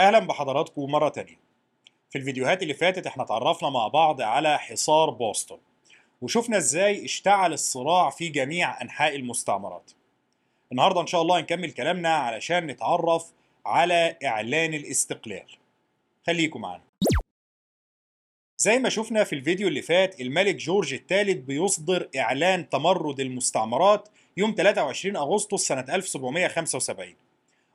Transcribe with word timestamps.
أهلا 0.00 0.18
بحضراتكم 0.18 0.90
مرة 0.90 1.08
تانية. 1.08 1.38
في 2.10 2.18
الفيديوهات 2.18 2.62
اللي 2.62 2.74
فاتت 2.74 3.06
إحنا 3.06 3.22
اتعرفنا 3.22 3.70
مع 3.70 3.88
بعض 3.88 4.20
على 4.20 4.58
حصار 4.58 5.10
بوسطن 5.10 5.58
وشفنا 6.22 6.56
إزاي 6.56 7.04
اشتعل 7.04 7.52
الصراع 7.52 8.10
في 8.10 8.28
جميع 8.28 8.82
أنحاء 8.82 9.16
المستعمرات. 9.16 9.90
النهاردة 10.72 11.00
إن 11.00 11.06
شاء 11.06 11.22
الله 11.22 11.40
هنكمل 11.40 11.70
كلامنا 11.70 12.14
علشان 12.14 12.66
نتعرف 12.66 13.32
على 13.66 14.16
إعلان 14.24 14.74
الاستقلال. 14.74 15.46
خليكم 16.26 16.60
معانا. 16.60 16.82
زي 18.58 18.78
ما 18.78 18.88
شفنا 18.88 19.24
في 19.24 19.34
الفيديو 19.34 19.68
اللي 19.68 19.82
فات 19.82 20.20
الملك 20.20 20.54
جورج 20.54 20.94
الثالث 20.94 21.36
بيصدر 21.44 22.08
إعلان 22.16 22.68
تمرد 22.68 23.20
المستعمرات 23.20 24.08
يوم 24.36 24.54
23 24.56 25.16
أغسطس 25.16 25.66
سنة 25.66 25.94
1775 25.94 27.14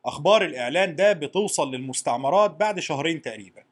أخبار 0.06 0.46
الإعلان 0.46 0.96
ده 0.96 1.14
بتوصل 1.14 1.72
للمستعمرات 1.72 2.52
بعد 2.52 2.80
شهرين 2.80 3.22
تقريبا 3.22 3.64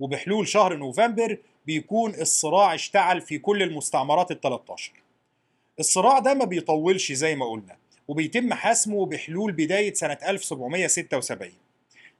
وبحلول 0.00 0.48
شهر 0.48 0.76
نوفمبر 0.76 1.38
بيكون 1.66 2.14
الصراع 2.14 2.74
اشتعل 2.74 3.20
في 3.20 3.38
كل 3.38 3.62
المستعمرات 3.62 4.30
ال 4.30 4.40
13 4.40 4.92
الصراع 5.80 6.18
ده 6.18 6.34
ما 6.34 6.44
بيطولش 6.44 7.12
زي 7.12 7.34
ما 7.36 7.46
قلنا 7.46 7.76
وبيتم 8.08 8.54
حسمه 8.54 9.06
بحلول 9.06 9.52
بداية 9.52 9.94
سنة 9.94 10.18
1776 10.28 11.52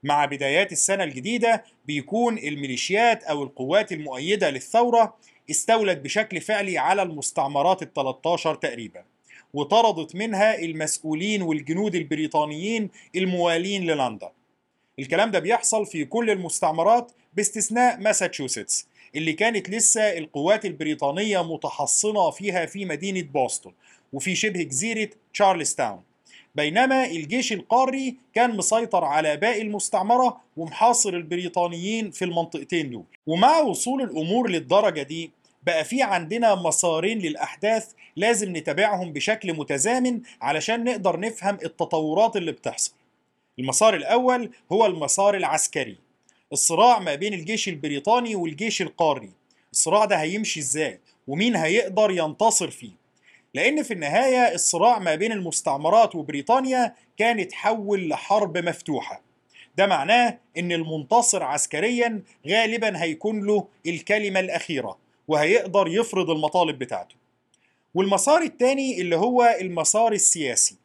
مع 0.02 0.24
بدايات 0.24 0.72
السنة 0.72 1.05
الجديدة 1.05 1.64
بيكون 1.86 2.38
الميليشيات 2.38 3.24
أو 3.24 3.42
القوات 3.42 3.92
المؤيدة 3.92 4.50
للثورة 4.50 5.16
استولت 5.50 5.98
بشكل 5.98 6.41
فعلي 6.41 6.78
على 6.78 7.02
المستعمرات 7.02 7.83
ال 7.83 7.92
13 7.92 8.55
تقريبا. 8.55 9.05
وطردت 9.54 10.14
منها 10.14 10.58
المسؤولين 10.58 11.42
والجنود 11.42 11.94
البريطانيين 11.94 12.90
الموالين 13.16 13.82
للندن. 13.86 14.28
الكلام 14.98 15.30
ده 15.30 15.38
بيحصل 15.38 15.86
في 15.86 16.04
كل 16.04 16.30
المستعمرات 16.30 17.12
باستثناء 17.34 18.00
ماساتشوستس 18.00 18.86
اللي 19.16 19.32
كانت 19.32 19.70
لسه 19.70 20.19
القوات 20.19 20.64
البريطانية 20.64 21.52
متحصنة 21.55 22.30
فيها 22.30 22.66
في 22.66 22.84
مدينة 22.84 23.22
بوسطن 23.22 23.72
وفي 24.12 24.34
شبه 24.36 24.62
جزيرة 24.62 25.08
تشارلز 25.34 25.74
تاون 25.74 26.00
بينما 26.55 27.06
الجيش 27.06 27.52
القاري 27.52 28.16
كان 28.34 28.56
مسيطر 28.56 29.05
على 29.05 29.36
باقي 29.36 29.62
المستعمرة 29.62 30.41
ومحاصر 30.56 31.11
البريطانيين 31.14 32.11
في 32.11 32.24
المنطقتين 32.24 32.91
دول. 32.91 33.05
ومع 33.27 33.58
وصول 33.61 34.02
الأمور 34.02 34.50
للدرجة 34.50 35.02
دي 35.02 35.30
بقى 35.67 35.84
في 35.84 36.03
عندنا 36.03 36.55
مسارين 36.55 37.19
للأحداث 37.19 37.93
لازم 38.17 38.57
نتابعهم 38.57 39.12
بشكل 39.12 39.53
متزامن 39.55 40.20
علشان 40.43 40.84
نقدر 40.84 41.20
نفهم 41.20 41.59
التطورات 41.65 42.37
اللي 42.37 42.53
بتحصل. 42.53 42.93
المسار 43.59 43.95
الأول 43.95 44.51
هو 44.73 44.87
المسار 44.87 45.37
العسكري. 45.37 45.97
الصراع 46.53 46.98
ما 46.98 47.15
بين 47.15 47.35
الجيش 47.35 47.69
البريطاني 47.69 48.35
والجيش 48.35 48.83
القاري. 48.83 49.31
الصراع 49.73 50.05
ده 50.05 50.17
هيمشي 50.17 50.61
إزاي؟ 50.61 51.01
ومين 51.29 51.57
هيقدر 51.57 52.11
ينتصر 52.11 52.70
فيه؟ 52.70 52.91
لأن 53.55 53.83
في 53.83 53.95
النهاية 53.95 54.55
الصراع 54.55 54.98
ما 54.98 55.15
بين 55.15 55.33
المستعمرات 55.33 56.15
وبريطانيا 56.15 56.95
كان 57.19 57.41
اتحول 57.41 58.09
لحرب 58.09 58.59
مفتوحة. 58.59 59.23
ده 59.77 59.87
معناه 59.87 60.39
إن 60.59 60.73
المنتصر 60.73 61.42
عسكريا 61.42 62.23
غالبا 62.48 63.03
هيكون 63.03 63.47
له 63.47 63.69
الكلمة 63.87 64.41
الأخيرة. 64.41 65.03
وهيقدر 65.28 65.89
يفرض 65.89 66.30
المطالب 66.30 66.78
بتاعته. 66.78 67.14
والمسار 67.94 68.42
الثاني 68.42 69.00
اللي 69.00 69.17
هو 69.17 69.56
المسار 69.61 70.12
السياسي. 70.12 70.77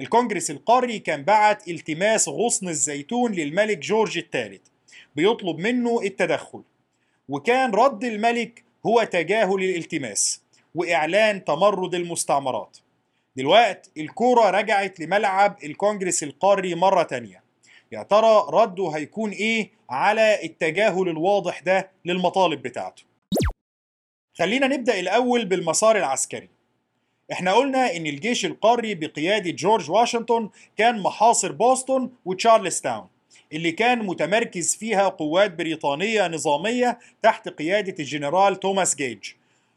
الكونجرس 0.00 0.50
القاري 0.50 0.98
كان 0.98 1.22
بعت 1.24 1.68
التماس 1.68 2.28
غصن 2.28 2.68
الزيتون 2.68 3.32
للملك 3.32 3.78
جورج 3.78 4.18
الثالث 4.18 4.60
بيطلب 5.16 5.58
منه 5.58 6.00
التدخل. 6.02 6.62
وكان 7.28 7.70
رد 7.70 8.04
الملك 8.04 8.64
هو 8.86 9.02
تجاهل 9.02 9.54
الالتماس 9.64 10.42
وإعلان 10.74 11.44
تمرد 11.44 11.94
المستعمرات. 11.94 12.78
دلوقت 13.36 13.90
الكورة 13.96 14.50
رجعت 14.50 15.00
لملعب 15.00 15.56
الكونجرس 15.64 16.22
القاري 16.22 16.74
مرة 16.74 17.02
تانية. 17.02 17.42
يا 17.92 18.02
ترى 18.02 18.46
رده 18.50 18.88
هيكون 18.88 19.30
إيه 19.30 19.70
على 19.90 20.44
التجاهل 20.44 21.08
الواضح 21.08 21.60
ده 21.60 21.90
للمطالب 22.04 22.62
بتاعته؟ 22.62 23.02
خلينا 24.38 24.66
نبدأ 24.66 25.00
الأول 25.00 25.44
بالمسار 25.44 25.96
العسكري. 25.96 26.48
إحنا 27.32 27.52
قلنا 27.52 27.96
إن 27.96 28.06
الجيش 28.06 28.46
القاري 28.46 28.94
بقيادة 28.94 29.50
جورج 29.50 29.90
واشنطن 29.90 30.48
كان 30.76 30.98
محاصر 30.98 31.52
بوسطن 31.52 32.10
وتشارلز 32.24 32.80
تاون 32.80 33.06
اللي 33.52 33.72
كان 33.72 34.06
متمركز 34.06 34.76
فيها 34.76 35.08
قوات 35.08 35.54
بريطانية 35.54 36.28
نظامية 36.28 36.98
تحت 37.22 37.48
قيادة 37.48 37.94
الجنرال 37.98 38.60
توماس 38.60 38.94
جيج 38.94 39.24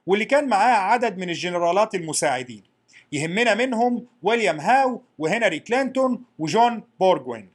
واللي 0.08 0.26
كان 0.26 0.48
معاه 0.48 0.78
عدد 0.78 1.18
من 1.18 1.30
الجنرالات 1.30 1.96
المساعدين 1.96 2.64
يهمنا 3.12 3.56
منهم 3.56 4.06
ويليام 4.24 4.60
هاو 4.60 5.02
وهنري 5.20 5.60
كلينتون 5.60 6.24
وجون 6.40 6.84
بورجوين 7.00 7.50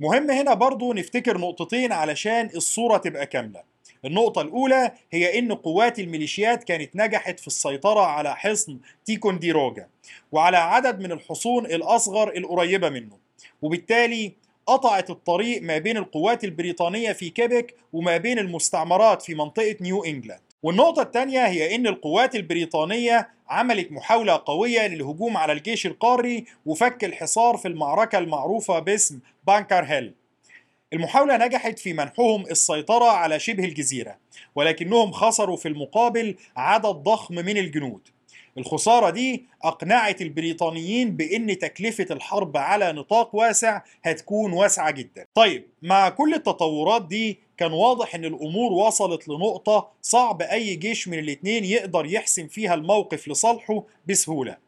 مهم 0.00 0.30
هنا 0.30 0.54
برضو 0.54 0.92
نفتكر 0.92 1.38
نقطتين 1.38 1.92
علشان 1.92 2.50
الصورة 2.56 2.96
تبقى 2.96 3.26
كاملة. 3.26 3.62
النقطة 4.04 4.42
الأولى 4.42 4.92
هي 5.10 5.38
إن 5.38 5.52
قوات 5.52 5.98
الميليشيات 5.98 6.64
كانت 6.64 6.96
نجحت 6.96 7.40
في 7.40 7.46
السيطرة 7.46 8.00
على 8.00 8.36
حصن 8.36 8.78
تيكونديروجا 9.04 9.88
وعلى 10.32 10.56
عدد 10.56 11.00
من 11.00 11.12
الحصون 11.12 11.66
الأصغر 11.66 12.36
القريبة 12.36 12.88
منه. 12.88 13.18
وبالتالي 13.62 14.32
قطعت 14.66 15.10
الطريق 15.10 15.62
ما 15.62 15.78
بين 15.78 15.96
القوات 15.96 16.44
البريطانية 16.44 17.12
في 17.12 17.30
كيبك 17.30 17.74
وما 17.92 18.16
بين 18.16 18.38
المستعمرات 18.38 19.22
في 19.22 19.34
منطقة 19.34 19.76
نيو 19.80 20.04
إنجلاند. 20.04 20.40
والنقطة 20.62 21.02
الثانية 21.02 21.46
هي 21.46 21.74
إن 21.74 21.86
القوات 21.86 22.34
البريطانية 22.34 23.28
عملت 23.48 23.92
محاولة 23.92 24.42
قوية 24.46 24.86
للهجوم 24.86 25.36
على 25.36 25.52
الجيش 25.52 25.86
القاري 25.86 26.44
وفك 26.66 27.04
الحصار 27.04 27.56
في 27.56 27.68
المعركة 27.68 28.18
المعروفة 28.18 28.78
باسم 28.78 29.20
بانكر 29.46 29.84
هيل. 29.84 30.14
المحاولة 30.92 31.36
نجحت 31.46 31.78
في 31.78 31.92
منحهم 31.92 32.46
السيطرة 32.46 33.04
على 33.04 33.40
شبه 33.40 33.64
الجزيرة 33.64 34.18
ولكنهم 34.54 35.12
خسروا 35.12 35.56
في 35.56 35.68
المقابل 35.68 36.36
عدد 36.56 36.86
ضخم 36.86 37.34
من 37.34 37.58
الجنود. 37.58 38.00
الخسارة 38.58 39.10
دي 39.10 39.44
أقنعت 39.64 40.22
البريطانيين 40.22 41.16
بأن 41.16 41.58
تكلفة 41.58 42.06
الحرب 42.10 42.56
على 42.56 42.92
نطاق 42.92 43.34
واسع 43.34 43.82
هتكون 44.04 44.52
واسعة 44.52 44.90
جدا. 44.90 45.26
طيب 45.34 45.64
مع 45.82 46.08
كل 46.08 46.34
التطورات 46.34 47.06
دي 47.06 47.38
كان 47.56 47.72
واضح 47.72 48.14
إن 48.14 48.24
الأمور 48.24 48.72
وصلت 48.72 49.28
لنقطة 49.28 49.88
صعب 50.02 50.42
أي 50.42 50.74
جيش 50.76 51.08
من 51.08 51.18
الاتنين 51.18 51.64
يقدر 51.64 52.06
يحسم 52.06 52.46
فيها 52.48 52.74
الموقف 52.74 53.28
لصالحه 53.28 53.84
بسهولة. 54.06 54.67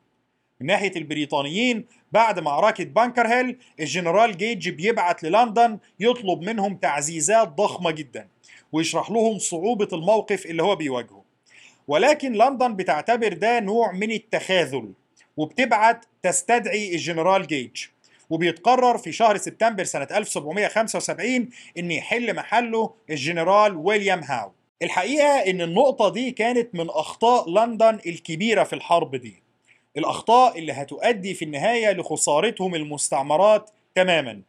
من 0.61 0.67
ناحية 0.67 0.93
البريطانيين 0.97 1.85
بعد 2.13 2.39
معركة 2.41 2.85
بانكر 2.85 3.27
هيل 3.27 3.57
الجنرال 3.81 4.37
جيج 4.37 4.69
بيبعت 4.69 5.23
للندن 5.23 5.79
يطلب 6.01 6.43
منهم 6.43 6.77
تعزيزات 6.77 7.49
ضخمة 7.49 7.91
جدا 7.91 8.29
ويشرح 8.73 9.11
لهم 9.11 9.39
صعوبة 9.39 9.89
الموقف 9.93 10.47
اللي 10.47 10.63
هو 10.63 10.77
بيواجهه. 10.77 11.23
ولكن 11.89 12.33
لندن 12.33 12.77
بتعتبر 12.77 13.33
ده 13.33 13.61
نوع 13.61 13.93
من 13.93 14.11
التخاذل 14.11 14.93
وبتبعت 15.37 16.05
تستدعي 16.23 16.95
الجنرال 16.95 17.47
جيج 17.47 17.85
وبيتقرر 18.31 18.99
في 18.99 19.13
شهر 19.13 19.37
سبتمبر 19.37 19.85
سنة 19.85 20.09
1775 20.11 21.49
إن 21.79 21.91
يحل 21.91 22.37
محله 22.37 22.91
الجنرال 23.11 23.77
ويليام 23.77 24.21
هاو. 24.25 24.53
الحقيقة 24.83 25.27
إن 25.27 25.61
النقطة 25.61 26.09
دي 26.09 26.31
كانت 26.31 26.75
من 26.75 26.89
أخطاء 26.91 27.51
لندن 27.51 27.99
الكبيرة 28.07 28.65
في 28.65 28.73
الحرب 28.73 29.17
دي. 29.17 29.43
الأخطاء 29.97 30.59
اللي 30.59 30.73
هتؤدي 30.73 31.35
في 31.35 31.45
النهاية 31.45 31.93
لخسارتهم 31.93 32.75
المستعمرات 32.75 33.71
تماما. 33.95 34.41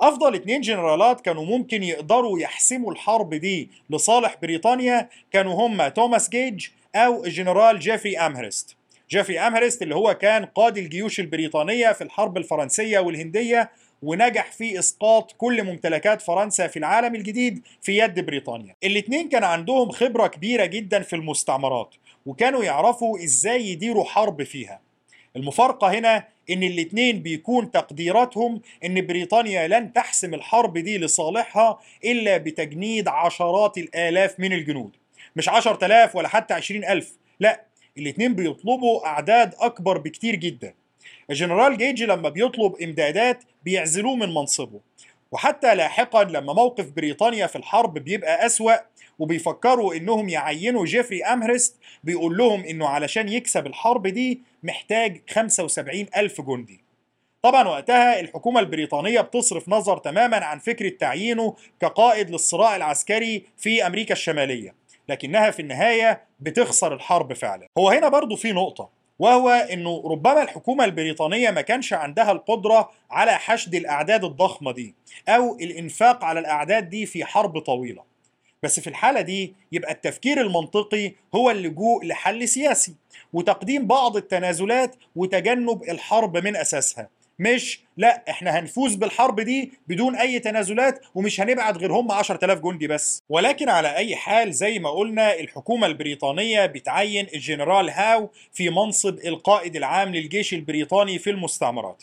أفضل 0.00 0.34
اتنين 0.34 0.60
جنرالات 0.60 1.20
كانوا 1.20 1.44
ممكن 1.44 1.82
يقدروا 1.82 2.38
يحسموا 2.38 2.92
الحرب 2.92 3.34
دي 3.34 3.70
لصالح 3.90 4.36
بريطانيا 4.42 5.08
كانوا 5.32 5.66
هما 5.66 5.88
توماس 5.88 6.28
جيج 6.28 6.66
أو 6.94 7.24
الجنرال 7.24 7.78
جيفري 7.78 8.18
أمهرست. 8.18 8.76
جيفري 9.10 9.40
أمهرست 9.40 9.82
اللي 9.82 9.94
هو 9.94 10.14
كان 10.14 10.44
قائد 10.44 10.78
الجيوش 10.78 11.20
البريطانية 11.20 11.92
في 11.92 12.04
الحرب 12.04 12.36
الفرنسية 12.36 12.98
والهندية 12.98 13.70
ونجح 14.02 14.52
في 14.52 14.78
إسقاط 14.78 15.32
كل 15.38 15.64
ممتلكات 15.64 16.22
فرنسا 16.22 16.66
في 16.66 16.78
العالم 16.78 17.14
الجديد 17.14 17.62
في 17.82 17.98
يد 17.98 18.26
بريطانيا. 18.26 18.74
الاثنين 18.84 19.28
كان 19.28 19.44
عندهم 19.44 19.90
خبرة 19.90 20.26
كبيرة 20.26 20.64
جدا 20.66 21.02
في 21.02 21.16
المستعمرات. 21.16 21.94
وكانوا 22.26 22.64
يعرفوا 22.64 23.24
إزاي 23.24 23.66
يديروا 23.68 24.04
حرب 24.04 24.42
فيها. 24.42 24.80
المفارقة 25.36 25.98
هنا 25.98 26.24
إن 26.50 26.62
الاثنين 26.62 27.22
بيكون 27.22 27.70
تقديراتهم 27.70 28.60
إن 28.84 29.06
بريطانيا 29.06 29.68
لن 29.68 29.92
تحسم 29.92 30.34
الحرب 30.34 30.78
دي 30.78 30.98
لصالحها 30.98 31.78
إلا 32.04 32.36
بتجنيد 32.36 33.08
عشرات 33.08 33.78
الآلاف 33.78 34.40
من 34.40 34.52
الجنود. 34.52 34.96
مش 35.36 35.48
عشر 35.48 35.74
تلاف 35.74 36.16
ولا 36.16 36.28
حتى 36.28 36.54
عشرين 36.54 36.84
ألف. 36.84 37.12
لا 37.40 37.62
الاثنين 37.98 38.34
بيطلبوا 38.34 39.06
أعداد 39.06 39.54
أكبر 39.58 39.98
بكتير 39.98 40.34
جدا. 40.34 40.74
الجنرال 41.30 41.78
جيج 41.78 42.02
لما 42.02 42.28
بيطلب 42.28 42.76
إمدادات 42.82 43.44
بيعزلوه 43.64 44.16
من 44.16 44.34
منصبه. 44.34 44.80
وحتى 45.32 45.74
لاحقا 45.74 46.24
لما 46.24 46.52
موقف 46.52 46.90
بريطانيا 46.90 47.46
في 47.46 47.56
الحرب 47.56 47.98
بيبقى 47.98 48.46
أسوأ 48.46 48.74
وبيفكروا 49.18 49.94
إنهم 49.94 50.28
يعينوا 50.28 50.84
جيفري 50.84 51.24
أمهرست 51.24 51.76
بيقول 52.04 52.36
لهم 52.36 52.64
إنه 52.64 52.88
علشان 52.88 53.28
يكسب 53.28 53.66
الحرب 53.66 54.06
دي 54.06 54.40
محتاج 54.62 55.22
75 55.30 56.06
ألف 56.16 56.40
جندي. 56.40 56.80
طبعا 57.42 57.68
وقتها 57.68 58.20
الحكومة 58.20 58.60
البريطانية 58.60 59.20
بتصرف 59.20 59.68
نظر 59.68 59.98
تماما 59.98 60.36
عن 60.44 60.58
فكرة 60.58 60.88
تعيينه 60.88 61.54
كقائد 61.80 62.30
للصراع 62.30 62.76
العسكري 62.76 63.44
في 63.56 63.86
أمريكا 63.86 64.12
الشمالية 64.12 64.74
لكنها 65.08 65.50
في 65.50 65.62
النهاية 65.62 66.22
بتخسر 66.40 66.94
الحرب 66.94 67.32
فعلا. 67.32 67.66
هو 67.78 67.90
هنا 67.90 68.08
برضو 68.08 68.36
في 68.36 68.52
نقطة. 68.52 68.88
وهو 69.18 69.48
إنه 69.48 70.02
ربما 70.10 70.42
الحكومة 70.42 70.84
البريطانية 70.84 71.50
ما 71.50 71.60
كانش 71.60 71.92
عندها 71.92 72.32
القدرة 72.32 72.90
على 73.10 73.32
حشد 73.38 73.74
الأعداد 73.74 74.24
الضخمة 74.24 74.72
دي 74.72 74.94
أو 75.28 75.56
الإنفاق 75.56 76.24
على 76.24 76.40
الأعداد 76.40 76.88
دي 76.88 77.06
في 77.06 77.24
حرب 77.24 77.58
طويلة. 77.58 78.02
بس 78.62 78.80
في 78.80 78.86
الحالة 78.86 79.20
دي 79.20 79.54
يبقى 79.72 79.92
التفكير 79.92 80.40
المنطقي 80.40 81.12
هو 81.34 81.50
اللجوء 81.50 82.04
لحل 82.04 82.48
سياسي 82.48 82.94
وتقديم 83.32 83.86
بعض 83.86 84.16
التنازلات 84.16 84.96
وتجنب 85.16 85.82
الحرب 85.82 86.36
من 86.36 86.56
أساسها. 86.56 87.08
مش 87.38 87.80
لا 87.96 88.24
إحنا 88.30 88.58
هنفوز 88.58 88.94
بالحرب 88.94 89.40
دي 89.40 89.72
بدون 89.88 90.16
أي 90.16 90.38
تنازلات 90.38 91.00
ومش 91.14 91.40
هنبعت 91.40 91.76
غير 91.76 91.92
هم 91.92 92.12
10000 92.12 92.58
جندي 92.60 92.86
بس. 92.86 93.22
ولكن 93.28 93.68
على 93.68 93.96
أي 93.96 94.16
حال 94.16 94.52
زي 94.52 94.78
ما 94.78 94.90
قلنا 94.90 95.40
الحكومة 95.40 95.86
البريطانية 95.86 96.66
بتعين 96.66 97.26
الجنرال 97.34 97.90
هاو 97.90 98.30
في 98.52 98.70
منصب 98.70 99.18
القائد 99.26 99.76
العام 99.76 100.14
للجيش 100.14 100.54
البريطاني 100.54 101.18
في 101.18 101.30
المستعمرات 101.30 102.02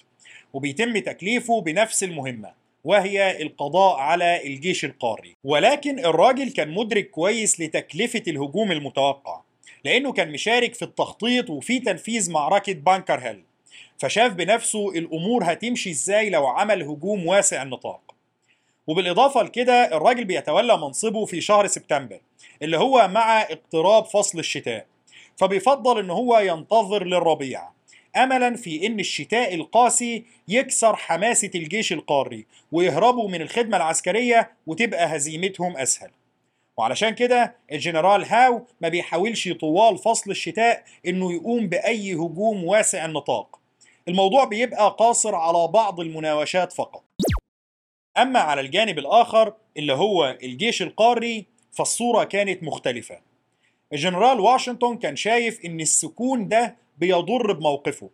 وبيتم 0.54 0.98
تكليفه 0.98 1.62
بنفس 1.62 2.04
المهمة 2.04 2.52
وهي 2.84 3.42
القضاء 3.42 3.96
على 4.00 4.48
الجيش 4.48 4.86
القاري. 4.86 5.36
ولكن 5.44 6.00
الراجل 6.00 6.50
كان 6.52 6.72
مدرك 6.74 7.10
كويس 7.10 7.60
لتكلفة 7.60 8.24
الهجوم 8.28 8.72
المتوقع 8.72 9.42
لأنه 9.86 10.12
كان 10.14 10.32
مشارك 10.32 10.74
في 10.74 10.82
التخطيط 10.86 11.50
وفي 11.50 11.80
تنفيذ 11.80 12.32
معركة 12.32 12.74
بانكر 12.74 13.20
هيل. 13.20 13.44
فشاف 14.04 14.34
بنفسه 14.34 14.90
الأمور 14.90 15.44
هتمشي 15.44 15.90
إزاي 15.92 16.30
لو 16.30 16.48
عمل 16.48 16.84
هجوم 16.84 17.28
واسع 17.28 17.62
النطاق. 17.62 18.16
وبالإضافة 18.88 19.44
لكده 19.44 19.98
الراجل 19.98 20.26
بيتولى 20.26 20.78
منصبه 20.78 21.26
في 21.26 21.42
شهر 21.42 21.68
سبتمبر 21.68 22.20
اللي 22.62 22.78
هو 22.78 23.08
مع 23.08 23.42
اقتراب 23.42 24.06
فصل 24.06 24.40
الشتاء. 24.40 24.86
فبيفضل 25.38 26.00
إن 26.00 26.10
هو 26.10 26.40
ينتظر 26.40 27.04
للربيع. 27.04 27.70
املا 28.16 28.56
في 28.56 28.88
إن 28.88 29.00
الشتاء 29.00 29.56
القاسي 29.56 30.26
يكسر 30.48 30.96
حماسة 30.96 31.52
الجيش 31.56 31.94
القاري 31.94 32.46
ويهربوا 32.72 33.30
من 33.30 33.42
الخدمة 33.42 33.78
العسكرية 33.78 34.52
وتبقى 34.68 35.16
هزيمتهم 35.16 35.78
أسهل. 35.78 36.10
وعلشان 36.78 37.10
كده 37.10 37.56
الجنرال 37.72 38.26
هاو 38.26 38.66
ما 38.82 38.90
بيحاولش 38.90 39.50
طوال 39.50 39.98
فصل 39.98 40.32
الشتاء 40.32 40.84
إنه 41.08 41.34
يقوم 41.34 41.68
بأي 41.68 42.14
هجوم 42.14 42.64
واسع 42.64 43.06
النطاق. 43.06 43.63
الموضوع 44.08 44.44
بيبقى 44.44 44.96
قاصر 45.00 45.36
على 45.36 45.68
بعض 45.68 46.00
المناوشات 46.00 46.74
فقط. 46.74 47.04
أما 48.18 48.40
على 48.40 48.62
الجانب 48.62 49.00
الآخر 49.00 49.54
اللي 49.78 49.94
هو 49.94 50.38
الجيش 50.44 50.82
القاري 50.82 51.46
فالصورة 51.72 52.24
كانت 52.24 52.64
مختلفة. 52.64 53.20
الجنرال 53.94 54.40
واشنطن 54.40 54.98
كان 54.98 55.16
شايف 55.16 55.66
إن 55.66 55.82
السكون 55.82 56.48
ده 56.48 56.76
بيضر 56.98 57.54
بموقفه. 57.54 58.10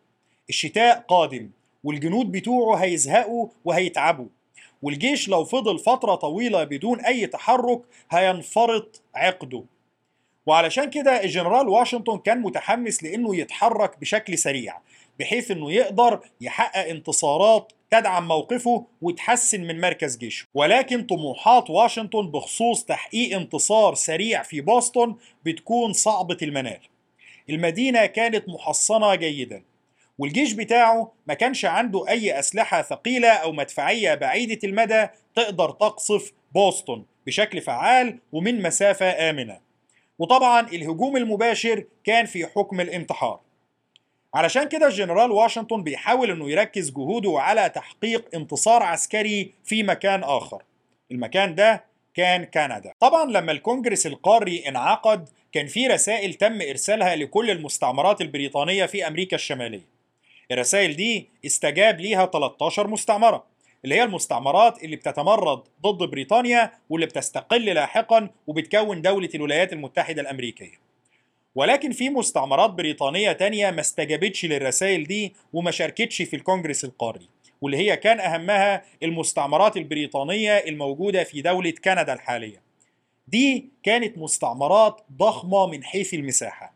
الشتاء 0.50 1.00
قادم 1.08 1.50
والجنود 1.84 2.32
بتوعه 2.32 2.78
هيزهقوا 2.78 3.48
وهيتعبوا. 3.66 4.28
والجيش 4.82 5.30
لو 5.30 5.46
فضل 5.46 5.80
فترة 5.80 6.16
طويلة 6.16 6.64
بدون 6.64 7.00
أي 7.00 7.28
تحرك 7.28 7.82
هينفرط 8.12 9.02
عقده. 9.16 9.64
وعلشان 10.46 10.90
كده 10.90 11.24
الجنرال 11.24 11.70
واشنطن 11.70 12.18
كان 12.18 12.42
متحمس 12.42 13.04
لأنه 13.04 13.36
يتحرك 13.36 14.00
بشكل 14.00 14.38
سريع. 14.38 14.78
بحيث 15.20 15.52
إنه 15.52 15.72
يقدر 15.72 16.20
يحقق 16.42 16.88
انتصارات 16.88 17.74
تدعم 17.92 18.28
موقفه 18.28 18.86
وتحسن 19.02 19.62
من 19.62 19.82
مركز 19.82 20.18
جيشه. 20.18 20.48
ولكن 20.54 21.04
طموحات 21.04 21.70
واشنطن 21.70 22.32
بخصوص 22.32 22.86
تحقيق 22.86 23.38
انتصار 23.38 23.96
سريع 23.96 24.44
في 24.44 24.62
بوسطن 24.62 25.16
بتكون 25.46 25.94
صعبة 25.94 26.38
المنال. 26.42 26.80
المدينة 27.50 28.06
كانت 28.06 28.50
محصنة 28.50 29.16
جيدا 29.16 29.64
والجيش 30.18 30.54
بتاعه 30.54 31.12
ما 31.28 31.34
كانش 31.34 31.66
عنده 31.66 32.08
أي 32.10 32.40
أسلحة 32.40 32.82
ثقيلة 32.82 33.30
أو 33.30 33.52
مدفعية 33.52 34.16
بعيدة 34.16 34.60
المدى 34.64 35.08
تقدر 35.36 35.72
تقصف 35.72 36.32
بوسطن 36.54 37.04
بشكل 37.26 37.62
فعال 37.62 38.20
ومن 38.32 38.62
مسافة 38.62 39.30
آمنة. 39.30 39.60
وطبعا 40.20 40.68
الهجوم 40.68 41.18
المباشر 41.18 41.84
كان 42.04 42.26
في 42.26 42.46
حكم 42.46 42.82
الانتحار. 42.82 43.40
علشان 44.34 44.64
كده 44.68 44.88
الجنرال 44.88 45.32
واشنطن 45.32 45.84
بيحاول 45.84 46.32
إنه 46.32 46.50
يركز 46.52 46.90
جهوده 46.92 47.34
على 47.40 47.70
تحقيق 47.70 48.26
انتصار 48.36 48.84
عسكري 48.84 49.54
في 49.66 49.84
مكان 49.84 50.24
آخر. 50.24 50.64
المكان 51.12 51.56
ده 51.56 51.84
كان 52.14 52.44
كندا. 52.44 52.94
طبعا 53.00 53.26
لما 53.32 53.52
الكونجرس 53.52 54.08
القاري 54.08 54.68
انعقد 54.68 55.30
كان 55.52 55.68
في 55.68 55.88
رسائل 55.88 56.34
تم 56.34 56.62
إرسالها 56.62 57.16
لكل 57.16 57.52
المستعمرات 57.52 58.22
البريطانية 58.22 58.86
في 58.86 59.08
أمريكا 59.08 59.36
الشمالية. 59.36 59.86
الرسائل 60.52 60.96
دي 60.96 61.30
استجاب 61.46 62.00
ليها 62.00 62.26
13 62.26 62.88
مستعمرة 62.88 63.44
اللي 63.84 63.96
هي 63.96 64.04
المستعمرات 64.04 64.84
اللي 64.84 64.96
بتتمرد 64.96 65.64
ضد 65.82 66.10
بريطانيا 66.10 66.72
واللي 66.90 67.06
بتستقل 67.06 67.66
لاحقا 67.66 68.30
وبتكون 68.48 69.02
دولة 69.02 69.30
الولايات 69.36 69.74
المتحدة 69.74 70.22
الأمريكية. 70.22 70.89
ولكن 71.56 71.92
في 71.92 72.10
مستعمرات 72.10 72.70
بريطانية 72.70 73.32
تانية 73.32 73.72
ما 73.72 73.82
استجابتش 73.82 74.46
للرسائل 74.46 75.04
دي 75.04 75.36
وما 75.54 75.72
شاركتش 75.72 76.22
في 76.22 76.36
الكونجرس 76.36 76.84
القاري 76.86 77.30
واللي 77.62 77.78
هي 77.78 77.98
كان 77.98 78.20
أهمها 78.20 78.84
المستعمرات 79.04 79.78
البريطانية 79.78 80.52
الموجودة 80.58 81.24
في 81.24 81.42
دولة 81.42 81.72
كندا 81.72 82.14
الحالية. 82.14 82.62
دي 83.28 83.70
كانت 83.84 84.18
مستعمرات 84.18 85.02
ضخمة 85.18 85.68
من 85.68 85.84
حيث 85.84 86.14
المساحة 86.14 86.74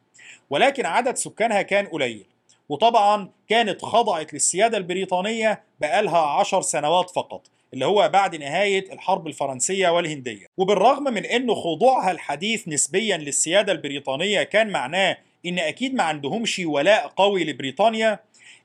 ولكن 0.50 0.86
عدد 0.86 1.16
سكانها 1.16 1.62
كان 1.62 1.86
قليل 1.86 2.26
وطبعا 2.70 3.30
كانت 3.50 3.86
خضعت 3.86 4.34
للسيادة 4.34 4.78
البريطانية 4.78 5.64
بقالها 5.80 6.18
عشر 6.18 6.62
سنوات 6.62 7.10
فقط 7.10 7.48
اللي 7.74 7.86
هو 7.86 8.10
بعد 8.14 8.36
نهاية 8.36 8.94
الحرب 8.94 9.28
الفرنسية 9.28 9.90
والهندية. 9.90 10.46
وبالرغم 10.58 11.04
من 11.04 11.26
أنه 11.26 11.56
خضوعها 11.56 12.12
الحديث 12.12 12.68
نسبيا 12.68 13.18
للسيادة 13.18 13.72
البريطانية 13.72 14.44
كان 14.44 14.70
معناه 14.70 15.18
إن 15.46 15.60
أكيد 15.60 15.94
ما 15.94 16.04
عندهمش 16.04 16.60
ولاء 16.60 17.08
قوي 17.08 17.44
لبريطانيا 17.44 18.20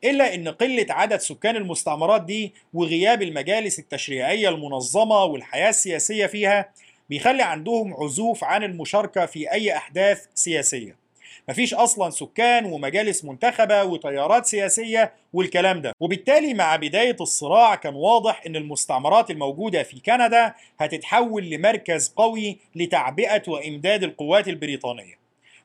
إلا 0.05 0.35
إن 0.35 0.49
قلة 0.49 0.87
عدد 0.91 1.17
سكان 1.17 1.57
المستعمرات 1.57 2.23
دي 2.25 2.53
وغياب 2.75 3.23
المجالس 3.23 3.79
التشريعية 3.79 4.49
المنظمة 4.49 5.25
والحياة 5.25 5.69
السياسية 5.69 6.27
فيها 6.27 6.73
بيخلي 7.11 7.43
عندهم 7.43 7.95
عزوف 7.95 8.45
عن 8.45 8.63
المشاركة 8.63 9.27
في 9.27 9.53
أي 9.53 9.77
أحداث 9.77 10.27
سياسية. 10.35 11.08
مفيش 11.49 11.75
أصلا 11.75 12.11
سكان 12.11 12.65
ومجالس 12.65 13.25
منتخبة 13.25 13.85
وتيارات 13.85 14.47
سياسية 14.47 15.13
والكلام 15.33 15.81
ده. 15.81 15.93
وبالتالي 16.01 16.55
مع 16.55 16.77
بداية 16.77 17.17
الصراع 17.21 17.75
كان 17.75 17.95
واضح 17.95 18.43
إن 18.47 18.57
المستعمرات 18.57 19.31
الموجودة 19.31 19.83
في 19.83 20.01
كندا 20.01 20.55
هتتحول 20.81 21.51
لمركز 21.51 22.13
قوي 22.17 22.59
لتعبئة 22.75 23.43
وإمداد 23.49 24.03
القوات 24.05 24.49
البريطانية. 24.49 25.19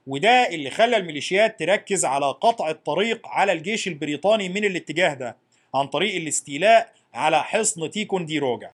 وده 0.08 0.48
اللي 0.50 0.70
خلى 0.70 0.98
الميليشيات 0.98 1.60
تركز 1.60 2.06
على 2.06 2.26
قطع 2.26 2.70
الطريق 2.70 3.28
على 3.28 3.52
الجيش 3.52 3.88
البريطاني 3.88 4.50
من 4.50 4.66
الاتجاه 4.66 5.14
ده 5.14 5.38
عن 5.76 5.88
طريق 5.88 6.16
الاستيلاء 6.16 6.94
على 7.14 7.44
حصن 7.44 7.90
تيكون 7.92 8.26
دي 8.26 8.40
روجا. 8.40 8.72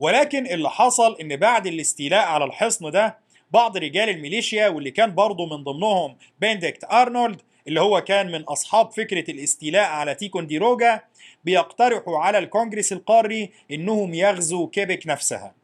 ولكن 0.00 0.46
اللي 0.46 0.70
حصل 0.70 1.16
إن 1.20 1.36
بعد 1.36 1.66
الاستيلاء 1.66 2.26
على 2.26 2.44
الحصن 2.44 2.90
ده 2.90 3.18
بعض 3.50 3.76
رجال 3.76 4.08
الميليشيا 4.08 4.68
واللي 4.68 4.90
كان 4.90 5.14
برضه 5.14 5.46
من 5.46 5.64
ضمنهم 5.64 6.16
بنديكت 6.40 6.84
أرنولد 6.84 7.40
اللي 7.68 7.80
هو 7.80 8.00
كان 8.00 8.32
من 8.32 8.42
أصحاب 8.42 8.90
فكرة 8.90 9.30
الاستيلاء 9.30 9.90
على 9.90 10.14
تيكون 10.14 10.46
ديروجا 10.46 11.00
بيقترحوا 11.44 12.18
على 12.18 12.38
الكونجرس 12.38 12.92
القاري 12.92 13.50
إنهم 13.70 14.14
يغزوا 14.14 14.68
كيبك 14.72 15.06
نفسها. 15.06 15.54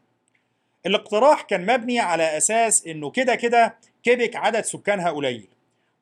الاقتراح 0.86 1.42
كان 1.42 1.66
مبني 1.66 2.00
على 2.00 2.36
أساس 2.36 2.86
إنه 2.86 3.10
كده 3.10 3.34
كده 3.34 3.76
كيبك 4.02 4.36
عدد 4.36 4.64
سكانها 4.64 5.10
قليل 5.10 5.48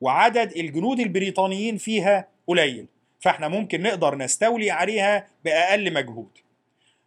وعدد 0.01 0.53
الجنود 0.57 1.01
البريطانيين 1.01 1.77
فيها 1.77 2.29
قليل 2.47 2.87
فإحنا 3.21 3.49
ممكن 3.49 3.83
نقدر 3.83 4.15
نستولي 4.15 4.71
عليها 4.71 5.27
بأقل 5.45 5.93
مجهود. 5.93 6.39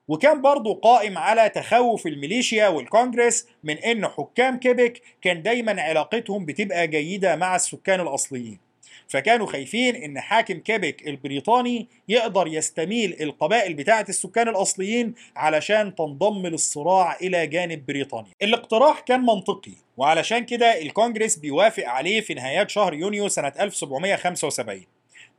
وكان 0.07 0.41
برضه 0.41 0.73
قائم 0.75 1.17
على 1.17 1.49
تخوف 1.49 2.07
الميليشيا 2.07 2.67
والكونجرس 2.67 3.47
من 3.63 3.77
إن 3.77 4.07
حكام 4.07 4.59
كيبك 4.59 5.01
كان 5.21 5.41
دايما 5.43 5.81
علاقتهم 5.81 6.45
بتبقى 6.45 6.87
جيدة 6.87 7.35
مع 7.35 7.55
السكان 7.55 7.99
الأصليين. 7.99 8.59
فكانوا 9.07 9.47
خايفين 9.47 9.95
إن 9.95 10.19
حاكم 10.19 10.59
كيبك 10.59 11.07
البريطاني 11.07 11.87
يقدر 12.09 12.47
يستميل 12.47 13.17
القبائل 13.21 13.73
بتاعة 13.73 14.05
السكان 14.09 14.47
الأصليين 14.47 15.13
علشان 15.35 15.95
تنضم 15.95 16.47
للصراع 16.47 17.15
إلى 17.21 17.47
جانب 17.47 17.85
بريطانيا. 17.85 18.31
الاقتراح 18.41 18.99
كان 18.99 19.21
منطقي 19.21 19.71
وعلشان 19.97 20.45
كده 20.45 20.81
الكونجرس 20.81 21.35
بيوافق 21.35 21.85
عليه 21.87 22.21
في 22.21 22.33
نهايات 22.33 22.69
شهر 22.69 22.93
يونيو 22.93 23.27
سنة 23.27 23.53
1775 23.59 24.81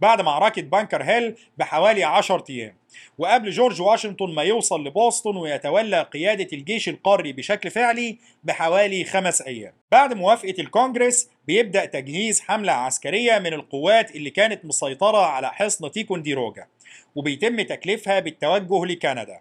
بعد 0.01 0.21
معركة 0.21 0.63
بانكر 0.63 1.03
هيل 1.03 1.37
بحوالي 1.59 2.05
10 2.05 2.45
أيام. 2.51 2.75
وقبل 3.19 3.51
جورج 3.51 3.83
واشنطن 3.83 4.35
ما 4.35 4.43
يوصل 4.43 4.85
لبوسطن 4.85 5.37
ويتولى 5.37 6.03
قيادة 6.03 6.49
الجيش 6.53 6.89
القاري 6.89 7.33
بشكل 7.33 7.71
فعلي 7.71 8.19
بحوالي 8.45 9.05
خمس 9.05 9.43
أيام. 9.43 9.73
بعد 9.93 10.15
موافقة 10.15 10.55
الكونجرس 10.59 11.31
بيبدأ 11.47 11.85
تجهيز 11.85 12.41
حملة 12.41 12.73
عسكرية 12.73 13.39
من 13.39 13.53
القوات 13.53 14.17
اللي 14.17 14.31
كانت 14.31 14.65
مسيطرة 14.65 15.27
على 15.27 15.49
حصن 15.53 15.91
تيكونديروجا 15.91 16.67
وبيتم 17.15 17.61
تكليفها 17.61 18.21
بالتوجه 18.21 18.85
لكندا 18.85 19.41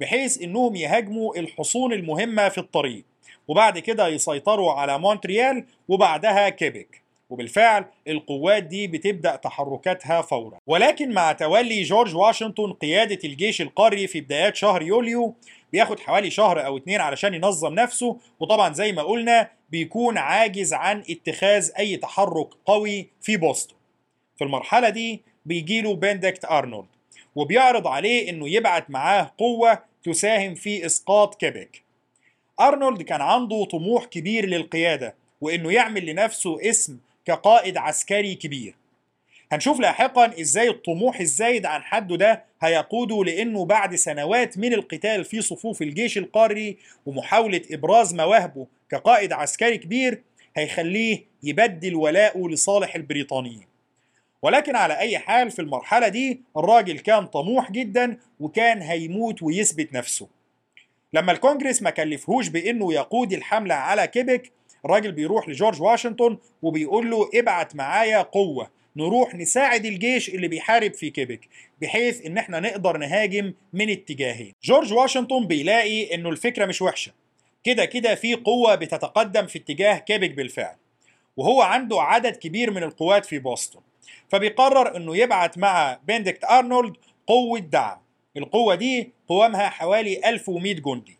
بحيث 0.00 0.42
إنهم 0.42 0.76
يهاجموا 0.76 1.36
الحصون 1.36 1.92
المهمة 1.92 2.48
في 2.48 2.58
الطريق 2.58 3.04
وبعد 3.48 3.78
كده 3.78 4.08
يسيطروا 4.08 4.72
على 4.72 4.98
مونتريال 4.98 5.64
وبعدها 5.88 6.48
كيبك 6.48 7.05
وبالفعل 7.30 7.84
القوات 8.08 8.62
دي 8.62 8.86
بتبدأ 8.86 9.36
تحركاتها 9.36 10.22
فورا. 10.22 10.58
ولكن 10.66 11.12
مع 11.12 11.32
تولي 11.32 11.82
جورج 11.82 12.14
واشنطن 12.16 12.72
قيادة 12.72 13.18
الجيش 13.24 13.60
القاري 13.60 14.06
في 14.06 14.20
بدايات 14.20 14.56
شهر 14.56 14.82
يوليو 14.82 15.34
بياخد 15.72 16.00
حوالي 16.00 16.30
شهر 16.30 16.66
أو 16.66 16.76
اتنين 16.76 17.00
علشان 17.00 17.34
ينظم 17.34 17.74
نفسه 17.74 18.16
وطبعا 18.40 18.72
زي 18.72 18.92
ما 18.92 19.02
قلنا 19.02 19.50
بيكون 19.70 20.18
عاجز 20.18 20.74
عن 20.74 21.04
اتخاذ 21.10 21.70
أي 21.78 21.96
تحرك 21.96 22.48
قوي 22.66 23.08
في 23.22 23.36
بوسطن. 23.36 23.74
في 24.36 24.44
المرحلة 24.44 24.88
دي 24.88 25.22
بيجيله 25.46 25.94
بندكت 25.94 26.44
أرنولد 26.44 26.86
وبيعرض 27.34 27.86
عليه 27.86 28.30
إنه 28.30 28.48
يبعت 28.48 28.90
معاه 28.90 29.32
قوة 29.38 29.78
تساهم 30.04 30.54
في 30.54 30.86
إسقاط 30.86 31.34
كيبك 31.34 31.82
أرنولد 32.60 33.02
كان 33.02 33.20
عنده 33.20 33.64
طموح 33.64 34.04
كبير 34.04 34.46
للقيادة 34.46 35.14
وإنه 35.40 35.72
يعمل 35.72 36.06
لنفسه 36.06 36.70
اسم 36.70 36.98
كقائد 37.26 37.76
عسكري 37.76 38.34
كبير. 38.34 38.74
هنشوف 39.52 39.80
لاحقا 39.80 40.40
إزاي 40.40 40.68
الطموح 40.68 41.20
الزايد 41.20 41.66
عن 41.66 41.82
حده 41.82 42.16
ده 42.16 42.44
هيقوده 42.60 43.24
لأنه 43.24 43.64
بعد 43.64 43.94
سنوات 43.94 44.58
من 44.58 44.72
القتال 44.72 45.24
في 45.24 45.40
صفوف 45.42 45.82
الجيش 45.82 46.18
القاري 46.18 46.76
ومحاولة 47.06 47.60
إبراز 47.70 48.14
مواهبه 48.14 48.66
كقائد 48.90 49.32
عسكري 49.32 49.78
كبير 49.78 50.22
هيخليه 50.56 51.24
يبدل 51.42 51.94
ولاءه 51.94 52.48
لصالح 52.48 52.94
البريطانيين. 52.94 53.66
ولكن 54.42 54.76
على 54.76 54.98
أي 54.98 55.18
حال 55.18 55.50
في 55.50 55.62
المرحلة 55.62 56.08
دي 56.08 56.40
الراجل 56.56 56.98
كان 56.98 57.26
طموح 57.26 57.70
جدا 57.72 58.18
وكان 58.40 58.82
هيموت 58.82 59.42
ويثبت 59.42 59.92
نفسه. 59.92 60.28
لما 61.12 61.32
الكونجرس 61.32 61.82
ما 61.82 61.90
كلفهوش 61.90 62.48
بأنه 62.48 62.94
يقود 62.94 63.32
الحملة 63.32 63.74
على 63.74 64.06
كيبك 64.06 64.52
الراجل 64.86 65.12
بيروح 65.12 65.48
لجورج 65.48 65.82
واشنطن 65.82 66.38
وبيقول 66.62 67.10
له 67.10 67.30
ابعت 67.34 67.76
معايا 67.76 68.22
قوة. 68.22 68.70
نروح 68.96 69.34
نساعد 69.34 69.84
الجيش 69.86 70.28
اللي 70.28 70.48
بيحارب 70.48 70.94
في 70.94 71.10
كيبك 71.10 71.48
بحيث 71.82 72.26
إن 72.26 72.38
إحنا 72.38 72.60
نقدر 72.60 72.96
نهاجم 72.96 73.52
من 73.72 73.90
اتجاهين. 73.90 74.52
جورج 74.62 74.92
واشنطن 74.92 75.46
بيلاقي 75.46 76.14
إنه 76.14 76.28
الفكرة 76.28 76.66
مش 76.66 76.82
وحشة. 76.82 77.12
كده 77.64 77.84
كده 77.84 78.14
في 78.14 78.34
قوة 78.34 78.74
بتتقدم 78.74 79.46
في 79.46 79.58
اتجاه 79.58 79.98
كيبك 79.98 80.30
بالفعل. 80.30 80.76
وهو 81.36 81.62
عنده 81.62 82.02
عدد 82.02 82.36
كبير 82.36 82.70
من 82.70 82.82
القوات 82.82 83.26
في 83.26 83.38
بوسطن. 83.38 83.80
فبيقرر 84.28 84.96
إنه 84.96 85.16
يبعت 85.16 85.58
مع 85.58 85.98
بندكت 86.08 86.44
أرنولد 86.44 86.96
قوة 87.26 87.58
دعم. 87.58 87.98
القوة 88.36 88.74
دي 88.74 89.12
قوامها 89.28 89.68
حوالي 89.68 90.28
1100 90.28 90.74
جندي. 90.74 91.16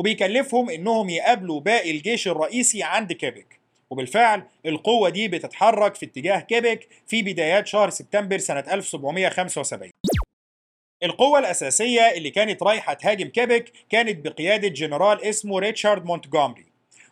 وبيكلفهم 0.00 0.70
إنهم 0.70 1.10
يقابلوا 1.10 1.60
باقي 1.60 1.90
الجيش 1.90 2.28
الرئيسي 2.28 2.82
عند 2.82 3.12
كيبك. 3.12 3.60
وبالفعل 3.90 4.42
القوة 4.66 5.08
دي 5.08 5.28
بتتحرك 5.28 5.94
في 5.94 6.06
اتجاه 6.06 6.40
كيبك 6.40 6.88
في 7.06 7.22
بدايات 7.22 7.66
شهر 7.66 7.90
سبتمبر 7.90 8.38
سنة 8.38 8.60
1775 8.60 9.90
القوة 11.02 11.38
الأساسية 11.38 12.00
اللي 12.00 12.30
كانت 12.30 12.62
رايحة 12.62 12.94
تهاجم 12.94 13.28
كيبك 13.28 13.72
كانت 13.90 14.24
بقيادة 14.28 14.68
جنرال 14.68 15.24
اسمه 15.24 15.58
ريتشارد 15.58 16.04
مونتجومري 16.04 16.66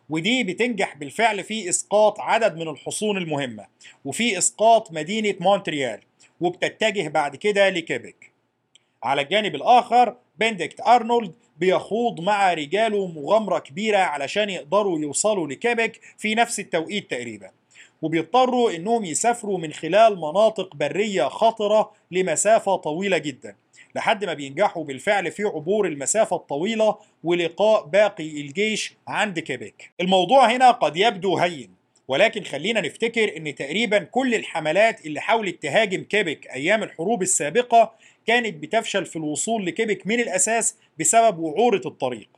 ودي 0.09 0.43
بتنجح 0.43 0.97
بالفعل 0.97 1.43
في 1.43 1.69
إسقاط 1.69 2.19
عدد 2.19 2.55
من 2.55 2.67
الحصون 2.67 3.17
المهمة 3.17 3.65
وفي 4.05 4.37
إسقاط 4.37 4.91
مدينة 4.91 5.35
مونتريال 5.39 5.99
وبتتجه 6.41 7.07
بعد 7.07 7.35
كده 7.35 7.69
لكيبك. 7.69 8.31
على 9.03 9.21
الجانب 9.21 9.55
الآخر 9.55 10.15
بندكت 10.39 10.81
أرنولد 10.81 11.33
بيخوض 11.59 12.21
مع 12.21 12.53
رجاله 12.53 13.07
مغامرة 13.07 13.59
كبيرة 13.59 13.97
علشان 13.97 14.49
يقدروا 14.49 14.99
يوصلوا 14.99 15.47
لكيبك 15.47 15.99
في 16.17 16.35
نفس 16.35 16.59
التوقيت 16.59 17.11
تقريبا. 17.11 17.51
وبيضطروا 18.01 18.71
إنهم 18.71 19.05
يسافروا 19.05 19.57
من 19.57 19.73
خلال 19.73 20.17
مناطق 20.17 20.75
برية 20.75 21.23
خطرة 21.23 21.91
لمسافة 22.11 22.75
طويلة 22.75 23.17
جدا 23.17 23.55
لحد 23.95 24.25
ما 24.25 24.33
بينجحوا 24.33 24.83
بالفعل 24.83 25.31
في 25.31 25.43
عبور 25.43 25.87
المسافة 25.87 26.35
الطويلة 26.35 26.97
ولقاء 27.23 27.85
باقي 27.85 28.41
الجيش 28.41 28.93
عند 29.07 29.39
كيبك. 29.39 29.91
الموضوع 30.01 30.51
هنا 30.51 30.71
قد 30.71 30.97
يبدو 30.97 31.37
هين 31.37 31.79
ولكن 32.07 32.43
خلينا 32.43 32.81
نفتكر 32.81 33.37
إن 33.37 33.55
تقريبا 33.55 33.99
كل 33.99 34.35
الحملات 34.35 35.05
اللي 35.05 35.19
حاولت 35.19 35.63
تهاجم 35.63 36.03
كيبك 36.03 36.47
أيام 36.47 36.83
الحروب 36.83 37.21
السابقة 37.21 37.93
كانت 38.29 38.55
بتفشل 38.63 39.05
في 39.05 39.15
الوصول 39.15 39.65
لكيبك 39.65 40.07
من 40.07 40.19
الأساس 40.19 40.75
بسبب 40.99 41.39
وعورة 41.39 41.81
الطريق. 41.85 42.29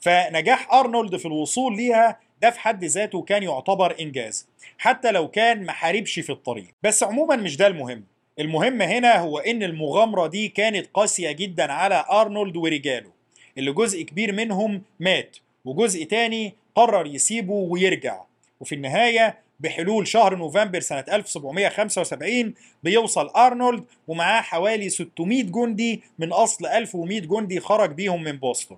فنجاح 0.00 0.72
أرنولد 0.72 1.16
في 1.16 1.26
الوصول 1.26 1.76
ليها 1.76 2.20
ده 2.42 2.50
في 2.50 2.60
حد 2.60 2.84
ذاته 2.84 3.22
كان 3.22 3.42
يعتبر 3.42 3.96
إنجاز 4.00 4.48
حتى 4.78 5.10
لو 5.10 5.28
كان 5.28 5.64
ما 5.64 5.72
حاربش 5.72 6.18
في 6.20 6.30
الطريق. 6.32 6.66
بس 6.82 7.02
عموما 7.02 7.36
مش 7.36 7.56
ده 7.56 7.66
المهم. 7.66 8.04
المهم 8.38 8.82
هنا 8.82 9.18
هو 9.18 9.38
إن 9.38 9.62
المغامرة 9.62 10.26
دي 10.26 10.48
كانت 10.48 10.86
قاسية 10.94 11.32
جدا 11.32 11.72
على 11.72 12.04
أرنولد 12.10 12.56
ورجاله. 12.56 13.10
اللي 13.58 13.72
جزء 13.72 14.02
كبير 14.02 14.32
منهم 14.32 14.82
مات 15.00 15.36
وجزء 15.64 16.04
تاني 16.04 16.54
قرر 16.74 17.06
يسيبه 17.06 17.52
ويرجع. 17.52 18.20
وفي 18.60 18.74
النهاية 18.74 19.38
بحلول 19.62 20.06
شهر 20.06 20.36
نوفمبر 20.36 20.80
سنة 20.80 21.04
1775 21.12 22.54
بيوصل 22.82 23.28
أرنولد 23.28 23.84
ومعاه 24.08 24.40
حوالي 24.40 24.88
600 24.88 25.42
جندي 25.42 26.02
من 26.18 26.32
أصل 26.32 26.66
1100 26.66 27.20
جندي 27.20 27.60
خرج 27.60 27.92
بيهم 27.92 28.22
من 28.24 28.32
بوسطن. 28.32 28.76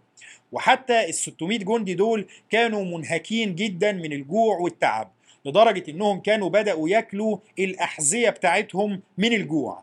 وحتى 0.52 1.04
ال 1.08 1.14
600 1.14 1.58
جندي 1.58 1.94
دول 1.94 2.26
كانوا 2.50 2.84
منهكين 2.84 3.54
جدا 3.54 3.92
من 3.92 4.12
الجوع 4.12 4.58
والتعب 4.58 5.12
لدرجة 5.44 5.90
إنهم 5.90 6.20
كانوا 6.20 6.48
بدأوا 6.48 6.88
ياكلوا 6.88 7.38
الأحذية 7.58 8.30
بتاعتهم 8.30 9.02
من 9.18 9.32
الجوع. 9.32 9.82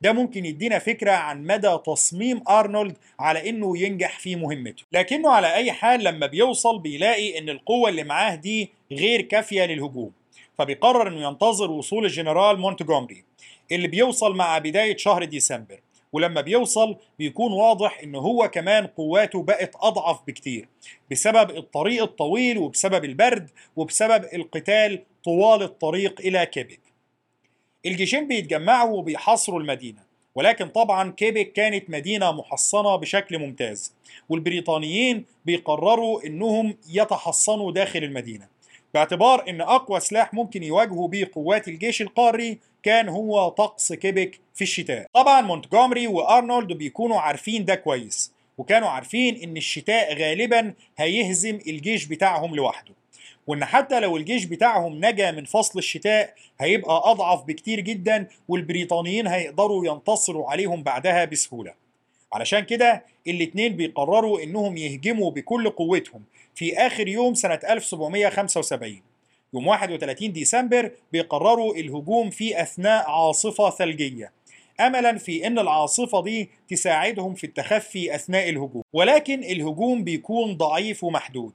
ده 0.00 0.12
ممكن 0.12 0.44
يدينا 0.44 0.78
فكرة 0.78 1.12
عن 1.12 1.44
مدى 1.44 1.78
تصميم 1.86 2.42
أرنولد 2.48 2.96
على 3.20 3.48
إنه 3.48 3.78
ينجح 3.78 4.18
في 4.18 4.36
مهمته. 4.36 4.84
لكنه 4.92 5.30
على 5.30 5.54
أي 5.54 5.72
حال 5.72 6.04
لما 6.04 6.26
بيوصل 6.26 6.78
بيلاقي 6.78 7.38
إن 7.38 7.48
القوة 7.48 7.88
اللي 7.88 8.04
معاه 8.04 8.34
دي 8.34 8.70
غير 8.92 9.20
كافية 9.22 9.64
للهجوم. 9.64 10.12
فبيقرر 10.58 11.08
إنه 11.08 11.28
ينتظر 11.28 11.70
وصول 11.70 12.04
الجنرال 12.04 12.60
مونتجومري 12.60 13.24
اللي 13.72 13.88
بيوصل 13.88 14.36
مع 14.36 14.58
بداية 14.58 14.96
شهر 14.96 15.24
ديسمبر. 15.24 15.80
ولما 16.12 16.40
بيوصل 16.40 16.96
بيكون 17.18 17.52
واضح 17.52 18.00
إن 18.02 18.14
هو 18.14 18.50
كمان 18.50 18.86
قواته 18.86 19.42
بقت 19.42 19.70
أضعف 19.76 20.20
بكتير 20.26 20.68
بسبب 21.10 21.50
الطريق 21.50 22.02
الطويل 22.02 22.58
وبسبب 22.58 23.04
البرد 23.04 23.50
وبسبب 23.76 24.24
القتال 24.34 25.02
طوال 25.24 25.62
الطريق 25.62 26.20
إلى 26.20 26.46
كيبك 26.46 26.80
الجيشين 27.86 28.28
بيتجمعوا 28.28 28.98
وبيحاصروا 28.98 29.60
المدينة 29.60 30.02
ولكن 30.34 30.68
طبعا 30.68 31.10
كيبك 31.10 31.52
كانت 31.52 31.90
مدينة 31.90 32.32
محصنة 32.32 32.96
بشكل 32.96 33.38
ممتاز 33.38 33.94
والبريطانيين 34.28 35.24
بيقرروا 35.44 36.26
إنهم 36.26 36.76
يتحصنوا 36.90 37.72
داخل 37.72 38.04
المدينة. 38.04 38.53
باعتبار 38.94 39.48
إن 39.48 39.60
أقوى 39.60 40.00
سلاح 40.00 40.34
ممكن 40.34 40.62
يواجهوا 40.62 41.08
به 41.08 41.26
قوات 41.34 41.68
الجيش 41.68 42.02
القاري 42.02 42.58
كان 42.82 43.08
هو 43.08 43.48
طقس 43.48 43.92
كيبك 43.92 44.40
في 44.54 44.62
الشتاء. 44.62 45.06
طبعا 45.14 45.40
مونتجومري 45.40 46.06
وأرنولد 46.06 46.72
بيكونوا 46.72 47.20
عارفين 47.20 47.64
ده 47.64 47.74
كويس 47.74 48.32
وكانوا 48.58 48.88
عارفين 48.88 49.36
إن 49.42 49.56
الشتاء 49.56 50.14
غالبا 50.14 50.74
هيهزم 50.98 51.58
الجيش 51.66 52.04
بتاعهم 52.06 52.54
لوحده. 52.56 52.94
وإن 53.46 53.64
حتى 53.64 54.00
لو 54.00 54.16
الجيش 54.16 54.44
بتاعهم 54.44 55.04
نجا 55.04 55.30
من 55.30 55.44
فصل 55.44 55.78
الشتاء 55.78 56.34
هيبقى 56.60 57.02
أضعف 57.04 57.44
بكتير 57.44 57.80
جدا 57.80 58.28
والبريطانيين 58.48 59.26
هيقدروا 59.26 59.86
ينتصروا 59.86 60.50
عليهم 60.50 60.82
بعدها 60.82 61.24
بسهولة. 61.24 61.83
علشان 62.34 62.60
كده 62.60 63.04
الاتنين 63.26 63.76
بيقرروا 63.76 64.42
إنهم 64.42 64.76
يهجموا 64.76 65.30
بكل 65.30 65.70
قوتهم 65.70 66.22
في 66.54 66.76
آخر 66.76 67.08
يوم 67.08 67.34
سنة 67.34 67.60
1775 67.68 69.00
يوم 69.54 69.66
31 69.66 70.32
ديسمبر 70.32 70.90
بيقرروا 71.12 71.74
الهجوم 71.74 72.30
في 72.30 72.62
أثناء 72.62 73.10
عاصفة 73.10 73.70
ثلجية. 73.70 74.32
املا 74.80 75.18
في 75.18 75.46
إن 75.46 75.58
العاصفة 75.58 76.22
دي 76.22 76.50
تساعدهم 76.68 77.34
في 77.34 77.44
التخفي 77.44 78.14
أثناء 78.14 78.48
الهجوم. 78.48 78.82
ولكن 78.92 79.44
الهجوم 79.44 80.04
بيكون 80.04 80.56
ضعيف 80.56 81.04
ومحدود. 81.04 81.52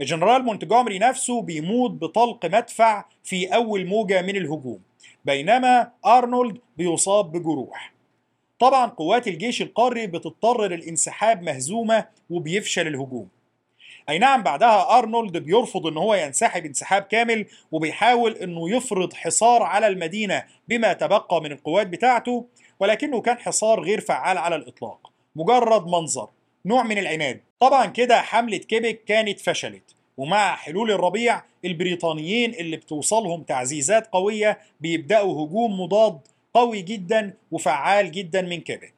الجنرال 0.00 0.42
مونتجومري 0.42 0.98
نفسه 0.98 1.42
بيموت 1.42 1.90
بطلق 1.90 2.46
مدفع 2.46 3.04
في 3.24 3.54
أول 3.54 3.86
موجة 3.86 4.22
من 4.22 4.36
الهجوم. 4.36 4.80
بينما 5.24 5.90
أرنولد 6.06 6.58
بيصاب 6.76 7.32
بجروح. 7.32 7.99
طبعا 8.60 8.86
قوات 8.86 9.28
الجيش 9.28 9.62
القاري 9.62 10.06
بتضطر 10.06 10.66
للانسحاب 10.66 11.42
مهزومة 11.42 12.06
وبيفشل 12.30 12.86
الهجوم. 12.86 13.28
أي 14.08 14.18
نعم 14.18 14.42
بعدها 14.42 14.98
أرنولد 14.98 15.36
بيرفض 15.36 15.86
إن 15.86 15.96
هو 15.96 16.14
ينسحب 16.14 16.64
انسحاب 16.64 17.02
كامل 17.02 17.46
وبيحاول 17.72 18.32
إنه 18.36 18.70
يفرض 18.76 19.12
حصار 19.12 19.62
على 19.62 19.86
المدينة 19.86 20.44
بما 20.68 20.92
تبقى 20.92 21.40
من 21.42 21.52
القوات 21.52 21.86
بتاعته 21.86 22.44
ولكنه 22.80 23.20
كان 23.20 23.38
حصار 23.38 23.80
غير 23.82 24.00
فعال 24.00 24.38
على 24.38 24.56
الإطلاق. 24.56 25.10
مجرد 25.36 25.86
منظر 25.86 26.28
نوع 26.66 26.82
من 26.82 26.98
العناد. 26.98 27.40
طبعا 27.60 27.86
كده 27.86 28.20
حملة 28.20 28.56
كيبك 28.56 29.04
كانت 29.04 29.40
فشلت 29.40 29.94
ومع 30.16 30.56
حلول 30.56 30.90
الربيع 30.90 31.42
البريطانيين 31.64 32.54
اللي 32.54 32.76
بتوصلهم 32.76 33.42
تعزيزات 33.42 34.06
قوية 34.06 34.58
بيبدأوا 34.80 35.44
هجوم 35.44 35.80
مضاد 35.80 36.18
قوي 36.54 36.82
جدا 36.82 37.34
وفعال 37.50 38.12
جدا 38.12 38.42
من 38.42 38.60
كيبك 38.60 38.94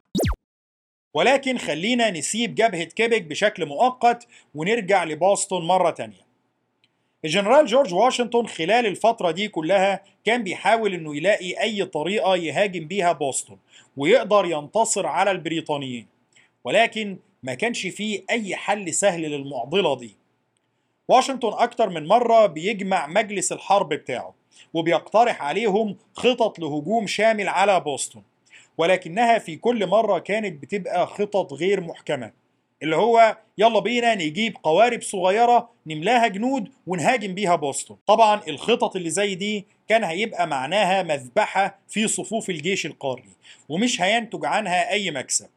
ولكن 1.13 1.57
خلينا 1.57 2.09
نسيب 2.11 2.55
جبهة 2.55 2.83
كيبك 2.83 3.21
بشكل 3.21 3.65
مؤقت 3.65 4.27
ونرجع 4.55 5.03
لبوسطن 5.03 5.61
مرة 5.61 5.89
تانية. 5.89 6.23
الجنرال 7.25 7.65
جورج 7.65 7.93
واشنطن 7.93 8.45
خلال 8.47 8.85
الفترة 8.85 9.31
دي 9.31 9.47
كلها 9.47 10.03
كان 10.25 10.43
بيحاول 10.43 10.93
إنه 10.93 11.15
يلاقي 11.15 11.61
أي 11.61 11.85
طريقة 11.85 12.35
يهاجم 12.35 12.87
بيها 12.87 13.11
بوسطن 13.11 13.57
ويقدر 13.97 14.45
ينتصر 14.45 15.07
على 15.07 15.31
البريطانيين. 15.31 16.07
ولكن 16.63 17.17
ما 17.43 17.53
كانش 17.53 17.87
فيه 17.87 18.23
أي 18.29 18.55
حل 18.55 18.93
سهل 18.93 19.21
للمعضلة 19.21 19.95
دي. 19.97 20.15
واشنطن 21.07 21.53
أكتر 21.53 21.89
من 21.89 22.05
مرة 22.07 22.45
بيجمع 22.45 23.07
مجلس 23.07 23.51
الحرب 23.51 23.89
بتاعه. 23.89 24.33
وبيقترح 24.73 25.41
عليهم 25.41 25.97
خطط 26.13 26.59
لهجوم 26.59 27.07
شامل 27.07 27.47
على 27.47 27.79
بوسطن. 27.79 28.21
ولكنها 28.77 29.39
في 29.39 29.55
كل 29.55 29.87
مرة 29.87 30.19
كانت 30.19 30.61
بتبقى 30.61 31.07
خطط 31.07 31.53
غير 31.53 31.81
محكمة 31.81 32.31
اللي 32.83 32.95
هو 32.95 33.37
يلا 33.57 33.79
بينا 33.79 34.15
نجيب 34.15 34.57
قوارب 34.63 35.01
صغيرة 35.01 35.69
نملاها 35.87 36.27
جنود 36.27 36.71
ونهاجم 36.87 37.33
بيها 37.35 37.55
بوسطن. 37.55 37.95
طبعا 38.07 38.41
الخطط 38.47 38.95
اللي 38.95 39.09
زي 39.09 39.35
دي 39.35 39.65
كان 39.89 40.03
هيبقى 40.03 40.47
معناها 40.47 41.03
مذبحة 41.03 41.79
في 41.89 42.07
صفوف 42.07 42.49
الجيش 42.49 42.85
القاري 42.85 43.23
ومش 43.69 44.01
هينتج 44.01 44.45
عنها 44.45 44.91
أي 44.91 45.11
مكسب. 45.11 45.49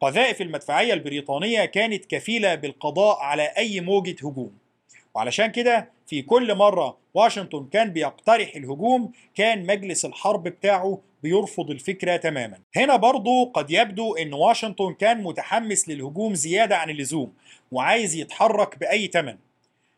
قذائف 0.00 0.40
المدفعية 0.42 0.92
البريطانية 0.94 1.64
كانت 1.64 2.04
كفيلة 2.04 2.54
بالقضاء 2.54 3.18
على 3.18 3.42
أي 3.42 3.80
موجة 3.80 4.16
هجوم. 4.22 4.52
وعلشان 5.14 5.46
كده 5.46 5.88
في 6.06 6.22
كل 6.22 6.54
مرة 6.54 6.96
واشنطن 7.14 7.66
كان 7.72 7.90
بيقترح 7.90 8.56
الهجوم 8.56 9.12
كان 9.34 9.66
مجلس 9.66 10.04
الحرب 10.04 10.42
بتاعه 10.44 10.98
بيرفض 11.22 11.70
الفكرة 11.70 12.16
تماما. 12.16 12.58
هنا 12.76 12.96
برضو 12.96 13.44
قد 13.44 13.70
يبدو 13.70 14.14
إن 14.14 14.34
واشنطن 14.34 14.94
كان 14.94 15.22
متحمس 15.22 15.88
للهجوم 15.88 16.34
زيادة 16.34 16.76
عن 16.76 16.90
اللزوم 16.90 17.32
وعايز 17.72 18.14
يتحرك 18.14 18.78
بأي 18.78 19.08
تمن. 19.08 19.36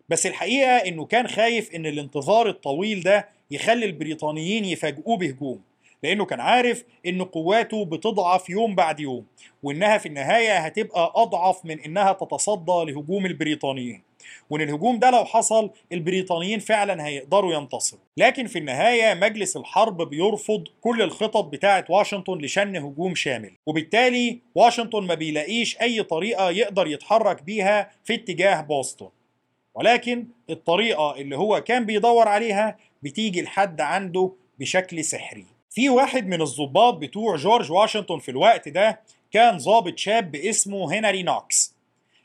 بس 0.08 0.26
الحقيقة 0.26 0.70
إنه 0.76 1.04
كان 1.04 1.28
خايف 1.28 1.74
إن 1.74 1.86
الانتظار 1.86 2.48
الطويل 2.48 3.02
ده 3.02 3.28
يخلي 3.50 3.86
البريطانيين 3.86 4.64
يفاجئوه 4.64 5.16
بهجوم 5.16 5.60
لأنه 6.02 6.24
كان 6.24 6.40
عارف 6.40 6.84
إن 7.06 7.22
قواته 7.24 7.84
بتضعف 7.84 8.50
يوم 8.50 8.74
بعد 8.74 9.00
يوم 9.00 9.24
وإنها 9.62 9.98
في 9.98 10.06
النهاية 10.06 10.58
هتبقى 10.58 11.12
أضعف 11.16 11.64
من 11.64 11.80
إنها 11.80 12.12
تتصدى 12.12 12.72
لهجوم 12.92 13.26
البريطانيين. 13.26 14.02
وإن 14.50 14.60
الهجوم 14.62 14.98
ده 14.98 15.10
لو 15.10 15.24
حصل 15.24 15.70
البريطانيين 15.92 16.58
فعلا 16.58 17.06
هيقدروا 17.06 17.54
ينتصروا. 17.54 18.02
لكن 18.16 18.46
في 18.46 18.58
النهاية 18.58 19.14
مجلس 19.14 19.56
الحرب 19.56 20.02
بيرفض 20.10 20.64
كل 20.80 21.02
الخطط 21.02 21.44
بتاعة 21.44 21.84
واشنطن 21.88 22.38
لشن 22.38 22.76
هجوم 22.76 23.14
شامل. 23.14 23.50
وبالتالي 23.66 24.38
واشنطن 24.54 25.06
ما 25.06 25.14
بيلاقيش 25.14 25.80
أي 25.80 26.02
طريقة 26.02 26.50
يقدر 26.50 26.86
يتحرك 26.86 27.42
بيها 27.42 27.90
في 28.04 28.14
اتجاه 28.14 28.60
بوسطن. 28.60 29.08
ولكن 29.74 30.26
الطريقة 30.50 31.16
اللي 31.16 31.36
هو 31.36 31.60
كان 31.60 31.86
بيدور 31.86 32.28
عليها 32.28 32.76
بتيجي 33.02 33.42
لحد 33.42 33.80
عنده 33.80 34.32
بشكل 34.60 35.04
سحري. 35.04 35.44
في 35.70 35.88
واحد 35.88 36.26
من 36.26 36.42
الضباط 36.42 36.94
بتوع 36.94 37.36
جورج 37.36 37.72
واشنطن 37.72 38.18
في 38.18 38.30
الوقت 38.30 38.68
ده 38.68 39.00
كان 39.32 39.56
ضابط 39.56 39.98
شاب 39.98 40.36
اسمه 40.36 40.98
هنري 40.98 41.22
نوكس. 41.22 41.77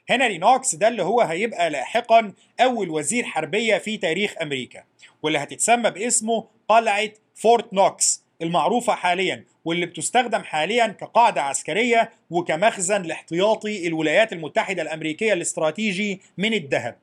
هنري 0.10 0.38
نوكس 0.38 0.76
ده 0.76 0.88
اللي 0.88 1.04
هو 1.04 1.22
هيبقى 1.22 1.70
لاحقا 1.70 2.34
أول 2.62 2.89
وزير 2.89 3.24
حربية 3.24 3.78
في 3.78 3.98
تاريخ 3.98 4.34
أمريكا 4.42 4.84
واللي 5.24 5.39
هتتسمى 5.39 5.92
باسمه 5.92 6.48
قلعة 6.70 7.10
فورت 7.36 7.74
نوكس 7.74 8.24
المعروفة 8.42 8.96
حاليا 8.96 9.44
واللي 9.66 9.86
بتستخدم 9.86 10.44
حاليا 10.44 10.88
كقاعدة 10.88 11.42
عسكرية 11.42 12.12
وكمخزن 12.30 13.02
لاحتياطي 13.02 13.88
الولايات 13.88 14.34
المتحدة 14.34 14.82
الأمريكية 14.82 15.34
الاستراتيجي 15.34 16.22
من 16.38 16.54
الذهب. 16.54 16.96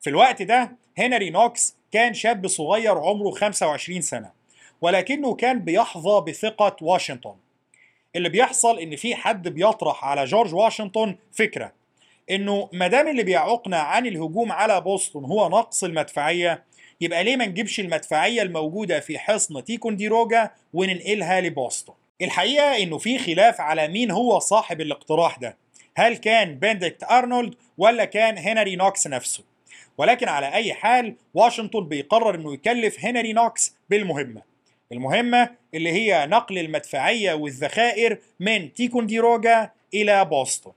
في 0.00 0.10
الوقت 0.10 0.42
ده 0.42 0.72
هنري 0.98 1.30
نوكس 1.30 1.76
كان 1.92 2.14
شاب 2.14 2.46
صغير 2.46 2.98
عمره 2.98 3.30
25 3.30 4.00
سنة 4.00 4.30
ولكنه 4.80 5.34
كان 5.34 5.58
بيحظى 5.58 6.20
بثقة 6.30 6.76
واشنطن. 6.82 7.34
اللي 8.16 8.28
بيحصل 8.28 8.78
إن 8.78 8.96
في 8.96 9.14
حد 9.14 9.48
بيطرح 9.48 10.04
على 10.04 10.24
جورج 10.24 10.54
واشنطن 10.54 11.16
فكرة 11.32 11.72
إنه 12.30 12.68
ما 12.72 12.86
دام 12.86 13.08
اللي 13.08 13.22
بيعوقنا 13.22 13.78
عن 13.78 14.06
الهجوم 14.06 14.52
على 14.52 14.80
بوسطن 14.80 15.24
هو 15.24 15.48
نقص 15.48 15.84
المدفعية 15.84 16.64
يبقى 17.00 17.24
ليه 17.24 17.36
ما 17.36 17.46
نجيبش 17.46 17.80
المدفعية 17.80 18.42
الموجودة 18.42 19.00
في 19.00 19.18
حصن 19.18 19.64
تيكونديروجا 19.64 20.50
وننقلها 20.74 21.40
لبوسطن؟ 21.40 21.92
الحقيقة 22.22 22.82
إنه 22.82 22.98
في 22.98 23.18
خلاف 23.18 23.60
على 23.60 23.88
مين 23.88 24.10
هو 24.10 24.38
صاحب 24.38 24.80
الاقتراح 24.80 25.38
ده 25.38 25.56
هل 25.96 26.16
كان 26.16 26.54
بنديكت 26.54 27.04
أرنولد 27.10 27.54
ولا 27.78 28.04
كان 28.04 28.38
هنري 28.38 28.76
نوكس 28.76 29.06
نفسه؟ 29.06 29.44
ولكن 29.98 30.28
على 30.28 30.52
أي 30.52 30.74
حال 30.74 31.14
واشنطن 31.34 31.88
بيقرر 31.88 32.34
إنه 32.34 32.54
يكلف 32.54 33.04
هنري 33.04 33.32
نوكس 33.32 33.76
بالمهمة. 33.90 34.42
المهمة 34.92 35.50
اللي 35.74 35.92
هي 35.92 36.26
نقل 36.26 36.58
المدفعية 36.58 37.32
والذخائر 37.34 38.18
من 38.40 38.72
تيكونديروجا 38.72 39.70
إلى 39.94 40.24
بوسطن. 40.24 40.72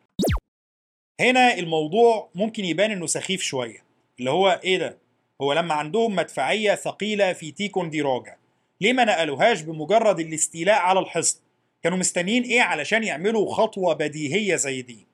هنا 1.19 1.53
الموضوع 1.53 2.29
ممكن 2.35 2.65
يبان 2.65 2.91
إنه 2.91 3.05
سخيف 3.05 3.41
شوية 3.41 3.83
اللي 4.19 4.31
هو 4.31 4.59
إيه 4.63 4.77
ده؟ 4.77 4.97
هو 5.41 5.53
لما 5.53 5.73
عندهم 5.73 6.15
مدفعية 6.15 6.75
ثقيلة 6.75 7.33
في 7.33 7.51
تيكونديروجا 7.51 8.35
ليه 8.81 8.93
ما 8.93 9.05
نقلوهاش 9.05 9.61
بمجرد 9.61 10.19
الاستيلاء 10.19 10.79
على 10.79 10.99
الحصن؟ 10.99 11.39
كانوا 11.83 11.97
مستنيين 11.97 12.43
إيه 12.43 12.61
علشان 12.61 13.03
يعملوا 13.03 13.53
خطوة 13.53 13.93
بديهية 13.93 14.55
زي 14.55 14.81
دي. 14.81 15.05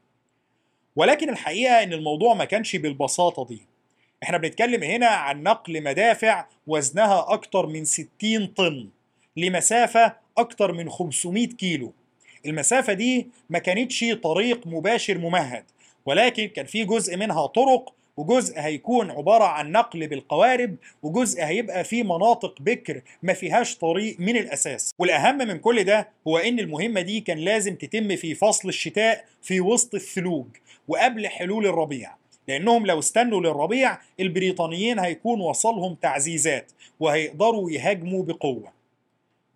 ولكن 0.96 1.30
الحقيقة 1.30 1.84
إن 1.84 1.94
الموضوع 1.94 2.34
ما 2.34 2.46
كانش 2.46 2.76
بالبساطة 2.76 3.46
دي. 3.46 3.62
إحنا 4.24 4.38
بنتكلم 4.38 4.84
هنا 4.84 5.08
عن 5.08 5.44
نقل 5.44 5.84
مدافع 5.84 6.46
وزنها 6.68 7.34
أكتر 7.34 7.66
من 7.68 7.86
60 7.86 8.48
طن 8.48 8.90
لمسافة 9.38 10.16
أكتر 10.38 10.72
من 10.72 10.90
500 10.90 11.48
كيلو. 11.48 11.94
المسافة 12.46 12.94
دي 12.94 13.28
ما 13.50 13.60
كانتش 13.60 14.06
طريق 14.24 14.68
مباشر 14.68 15.18
ممهد. 15.18 15.64
ولكن 16.10 16.48
كان 16.48 16.65
في 16.65 16.86
جزء 16.86 17.17
منها 17.17 17.45
طرق 17.45 17.93
وجزء 18.17 18.60
هيكون 18.60 19.12
عبارة 19.12 19.43
عن 19.43 19.72
نقل 19.72 20.08
بالقوارب 20.08 20.76
وجزء 21.04 21.43
هيبقى 21.43 21.84
في 21.84 22.04
مناطق 22.04 22.62
بكر 22.62 23.02
ما 23.24 23.34
فيهاش 23.34 23.78
طريق 23.78 24.19
من 24.19 24.38
الأساس. 24.38 24.93
والأهم 25.00 25.38
من 25.38 25.58
كل 25.60 25.84
ده 25.84 26.10
هو 26.28 26.38
إن 26.38 26.60
المهمة 26.60 27.02
دي 27.02 27.19
كان 27.19 27.38
لازم 27.38 27.76
تتم 27.76 28.15
في 28.15 28.36
فصل 28.36 28.69
الشتاء 28.69 29.26
في 29.41 29.62
وسط 29.62 29.95
الثلوج 29.95 30.45
وقبل 30.88 31.28
حلول 31.28 31.65
الربيع. 31.67 32.15
لأنهم 32.48 32.86
لو 32.86 33.00
استنوا 33.00 33.41
للربيع 33.41 33.98
البريطانيين 34.19 35.00
هيكون 35.00 35.41
وصلهم 35.41 35.95
تعزيزات 35.95 36.72
وهيقدروا 37.00 37.72
يهاجموا 37.72 38.24
بقوة. 38.24 38.72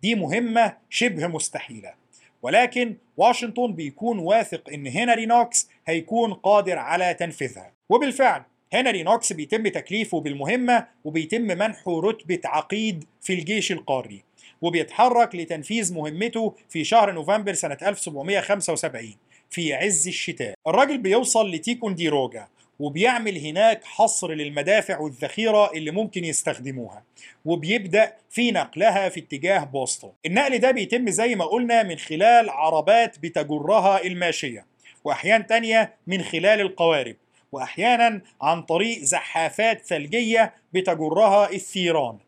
دي 0.02 0.14
مهمة 0.14 0.76
شبه 0.90 1.26
مستحيلة. 1.26 2.04
ولكن 2.42 2.96
واشنطن 3.16 3.72
بيكون 3.72 4.18
واثق 4.18 4.70
إن 4.70 4.86
هنري 4.86 5.26
نوكس 5.26 5.68
هيكون 5.86 6.32
قادر 6.34 6.78
على 6.78 7.14
تنفيذها. 7.14 7.72
وبالفعل 7.88 8.42
هنري 8.72 9.02
نوكس 9.02 9.32
بيتم 9.32 9.68
تكليفه 9.68 10.20
بالمهمة 10.20 10.86
وبيتم 11.04 11.40
منحه 11.42 12.00
رتبة 12.00 12.40
عقيد 12.44 13.04
في 13.22 13.32
الجيش 13.32 13.72
القاري 13.72 14.22
وبيتحرك 14.62 15.34
لتنفيذ 15.34 15.94
مهمته 15.94 16.54
في 16.68 16.84
شهر 16.84 17.12
نوفمبر 17.12 17.52
سنة 17.52 17.78
1775 17.82 19.14
في 19.50 19.74
عز 19.74 20.08
الشتاء. 20.08 20.54
الراجل 20.66 20.98
بيوصل 20.98 21.50
لتيكونديروجا 21.50 22.48
وبيعمل 22.80 23.38
هناك 23.38 23.84
حصر 23.84 24.32
للمدافع 24.32 24.98
والذخيرة 24.98 25.72
اللي 25.72 25.90
ممكن 25.90 26.24
يستخدموها 26.24 27.02
وبيبدأ 27.44 28.12
في 28.30 28.50
نقلها 28.50 29.08
في 29.08 29.20
اتجاه 29.20 29.64
بوسطن. 29.64 30.10
النقل 30.26 30.58
ده 30.58 30.70
بيتم 30.70 31.10
زي 31.10 31.34
ما 31.34 31.44
قلنا 31.44 31.82
من 31.82 31.96
خلال 31.96 32.50
عربات 32.50 33.18
بتجرها 33.18 34.02
الماشية. 34.04 34.66
وأحيان 35.04 35.46
تانية 35.46 35.94
من 36.06 36.22
خلال 36.22 36.60
القوارب 36.60 37.16
وأحيانا 37.52 38.20
عن 38.42 38.62
طريق 38.62 38.98
زحافات 38.98 39.86
ثلجية 39.86 40.54
بتجرها 40.72 41.50
الثيران. 41.50 42.18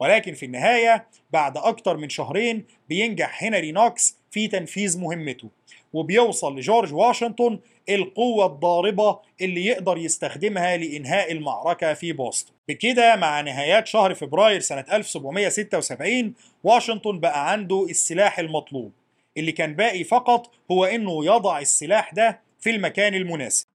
ولكن 0.00 0.34
في 0.34 0.46
النهاية 0.46 1.06
بعد 1.30 1.56
أكتر 1.56 1.96
من 1.96 2.08
شهرين 2.08 2.64
بينجح 2.88 3.44
هنري 3.44 3.72
نوكس 3.72 4.16
في 4.30 4.48
تنفيذ 4.48 4.98
مهمته 5.00 5.48
وبيوصل 5.92 6.58
لجورج 6.58 6.94
واشنطن 6.94 7.58
القوة 7.88 8.46
الضاربة 8.46 9.18
اللي 9.40 9.66
يقدر 9.66 9.98
يستخدمها 9.98 10.76
لإنهاء 10.76 11.32
المعركة 11.32 11.94
في 11.94 12.12
بوسطن. 12.12 12.52
بكده 12.68 13.16
مع 13.16 13.40
نهايات 13.40 13.86
شهر 13.86 14.14
فبراير 14.14 14.60
سنة 14.60 14.84
1776 14.92 16.34
واشنطن 16.64 17.20
بقى 17.20 17.52
عنده 17.52 17.86
السلاح 17.90 18.38
المطلوب. 18.38 18.92
اللي 19.38 19.52
كان 19.52 19.74
باقي 19.74 20.04
فقط 20.04 20.50
هو 20.70 20.84
إنه 20.84 21.24
يضع 21.24 21.58
السلاح 21.58 22.14
ده 22.14 22.40
في 22.60 22.70
المكان 22.70 23.14
المناسب. 23.14 23.66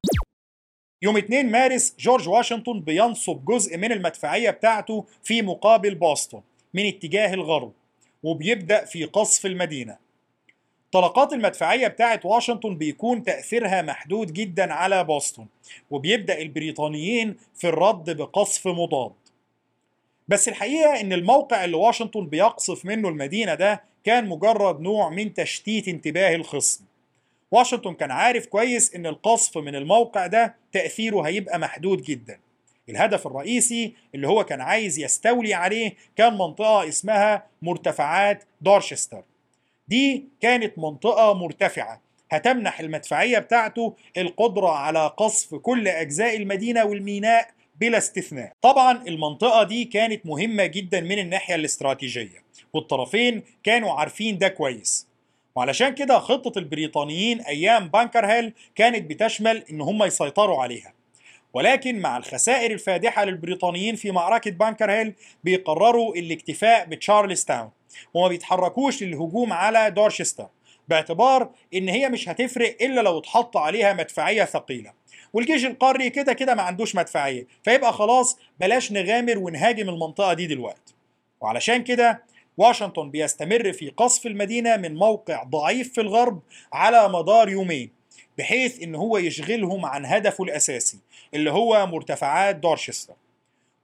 يوم 1.02 1.16
2 1.16 1.50
مارس 1.50 1.94
جورج 1.98 2.28
واشنطن 2.28 2.80
بينصب 2.80 3.44
جزء 3.44 3.76
من 3.76 3.92
المدفعية 3.92 4.50
بتاعته 4.50 5.04
في 5.22 5.42
مقابل 5.42 5.94
بوسطن 5.94 6.40
من 6.74 6.86
اتجاه 6.86 7.34
الغرب 7.34 7.72
وبيبدأ 8.22 8.84
في 8.84 9.04
قصف 9.04 9.46
المدينة. 9.46 9.96
طلقات 10.92 11.32
المدفعية 11.32 11.88
بتاعة 11.88 12.20
واشنطن 12.24 12.76
بيكون 12.78 13.22
تأثيرها 13.22 13.82
محدود 13.82 14.32
جدا 14.32 14.72
على 14.72 15.04
بوسطن 15.04 15.46
وبيبدأ 15.90 16.42
البريطانيين 16.42 17.36
في 17.54 17.68
الرد 17.68 18.16
بقصف 18.16 18.68
مضاد. 18.68 19.12
بس 20.28 20.48
الحقيقة 20.48 21.00
إن 21.00 21.12
الموقع 21.12 21.64
اللي 21.64 21.76
واشنطن 21.76 22.26
بيقصف 22.26 22.84
منه 22.84 23.08
المدينة 23.08 23.54
ده 23.54 23.84
كان 24.04 24.26
مجرد 24.28 24.80
نوع 24.80 25.08
من 25.08 25.34
تشتيت 25.34 25.88
انتباه 25.88 26.34
الخصم. 26.34 26.84
واشنطن 27.50 27.94
كان 27.94 28.10
عارف 28.10 28.46
كويس 28.46 28.94
إن 28.94 29.06
القصف 29.06 29.58
من 29.58 29.74
الموقع 29.74 30.26
ده 30.26 30.54
تأثيره 30.72 31.20
هيبقى 31.22 31.58
محدود 31.58 32.02
جدا. 32.02 32.38
الهدف 32.88 33.26
الرئيسي 33.26 33.94
اللي 34.14 34.28
هو 34.28 34.44
كان 34.44 34.60
عايز 34.60 34.98
يستولي 34.98 35.54
عليه 35.54 35.94
كان 36.16 36.32
منطقة 36.38 36.88
اسمها 36.88 37.46
مرتفعات 37.62 38.44
دورشستر 38.60 39.22
دي 39.88 40.24
كانت 40.40 40.78
منطقة 40.78 41.32
مرتفعة 41.34 42.00
هتمنح 42.30 42.80
المدفعية 42.80 43.38
بتاعته 43.38 43.94
القدرة 44.16 44.68
على 44.68 45.06
قصف 45.16 45.54
كل 45.54 45.88
أجزاء 45.88 46.36
المدينة 46.36 46.84
والميناء 46.84 47.50
بلا 47.80 47.98
استثناء. 47.98 48.52
طبعا 48.62 49.02
المنطقة 49.08 49.62
دي 49.62 49.84
كانت 49.84 50.26
مهمة 50.26 50.66
جدا 50.66 51.00
من 51.00 51.18
الناحية 51.18 51.54
الاستراتيجية. 51.54 52.43
والطرفين 52.74 53.42
كانوا 53.64 53.92
عارفين 53.92 54.38
ده 54.38 54.48
كويس. 54.48 55.06
وعلشان 55.54 55.94
كده 55.94 56.18
خطة 56.18 56.58
البريطانيين 56.58 57.40
أيام 57.40 57.88
بانكر 57.88 58.26
هيل 58.26 58.52
كانت 58.74 59.10
بتشمل 59.10 59.64
إن 59.70 59.80
هم 59.80 60.02
يسيطروا 60.04 60.62
عليها. 60.62 60.92
ولكن 61.54 61.98
مع 61.98 62.16
الخسائر 62.16 62.70
الفادحة 62.70 63.24
للبريطانيين 63.24 63.96
في 63.96 64.10
معركة 64.10 64.50
بانكر 64.50 64.90
هيل 64.90 65.14
بيقرروا 65.44 66.14
الاكتفاء 66.16 66.86
بتشارلز 66.86 67.44
تاون 67.44 67.70
وما 68.14 68.28
بيتحركوش 68.28 69.02
للهجوم 69.02 69.52
على 69.52 69.90
دورشستر 69.90 70.46
باعتبار 70.88 71.50
إن 71.74 71.88
هي 71.88 72.08
مش 72.08 72.28
هتفرق 72.28 72.76
إلا 72.80 73.00
لو 73.00 73.18
اتحط 73.18 73.56
عليها 73.56 73.92
مدفعية 73.92 74.44
ثقيلة. 74.44 74.92
والجيش 75.32 75.64
القاري 75.64 76.10
كده 76.10 76.32
كده 76.32 76.54
ما 76.54 76.62
عندوش 76.62 76.94
مدفعية 76.94 77.46
فيبقى 77.64 77.92
خلاص 77.92 78.38
بلاش 78.60 78.92
نغامر 78.92 79.38
ونهاجم 79.38 79.88
المنطقة 79.88 80.32
دي 80.34 80.46
دلوقتي. 80.46 80.94
وعلشان 81.40 81.82
كده 81.84 82.22
واشنطن 82.56 83.10
بيستمر 83.10 83.72
في 83.72 83.88
قصف 83.88 84.26
المدينة 84.26 84.76
من 84.76 84.94
موقع 84.94 85.42
ضعيف 85.42 85.92
في 85.92 86.00
الغرب 86.00 86.40
على 86.72 87.08
مدار 87.08 87.48
يومين 87.48 87.90
بحيث 88.38 88.82
إن 88.82 88.94
هو 88.94 89.18
يشغلهم 89.18 89.86
عن 89.86 90.06
هدفه 90.06 90.44
الأساسي 90.44 90.98
اللي 91.34 91.50
هو 91.50 91.86
مرتفعات 91.86 92.56
دورشستر 92.56 93.14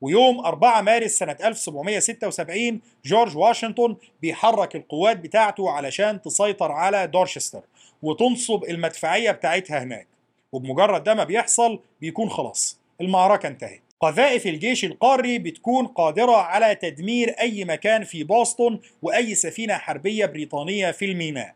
ويوم 0.01 0.41
4 0.47 0.81
مارس 0.81 1.11
سنة 1.19 1.37
1776 1.45 2.81
جورج 3.05 3.37
واشنطن 3.37 3.97
بيحرك 4.23 4.77
القوات 4.77 5.17
بتاعته 5.17 5.71
علشان 5.71 6.23
تسيطر 6.23 6.73
على 6.73 7.07
دورشستر 7.07 7.63
وتنصب 8.03 8.65
المدفعية 8.65 9.31
بتاعتها 9.31 9.83
هناك. 9.83 10.07
وبمجرد 10.53 11.05
ده 11.05 11.15
ما 11.15 11.25
بيحصل 11.25 11.81
بيكون 12.01 12.31
خلاص 12.31 12.79
المعركة 13.01 13.47
انتهت. 13.47 13.83
قذائف 14.01 14.47
الجيش 14.47 14.85
القاري 14.85 15.39
بتكون 15.39 15.87
قادرة 15.87 16.37
على 16.37 16.75
تدمير 16.75 17.29
أي 17.41 17.65
مكان 17.65 18.05
في 18.05 18.25
بوسطن 18.25 18.79
وأي 19.03 19.35
سفينة 19.35 19.75
حربية 19.79 20.27
بريطانية 20.27 20.91
في 20.91 21.05
الميناء. 21.05 21.55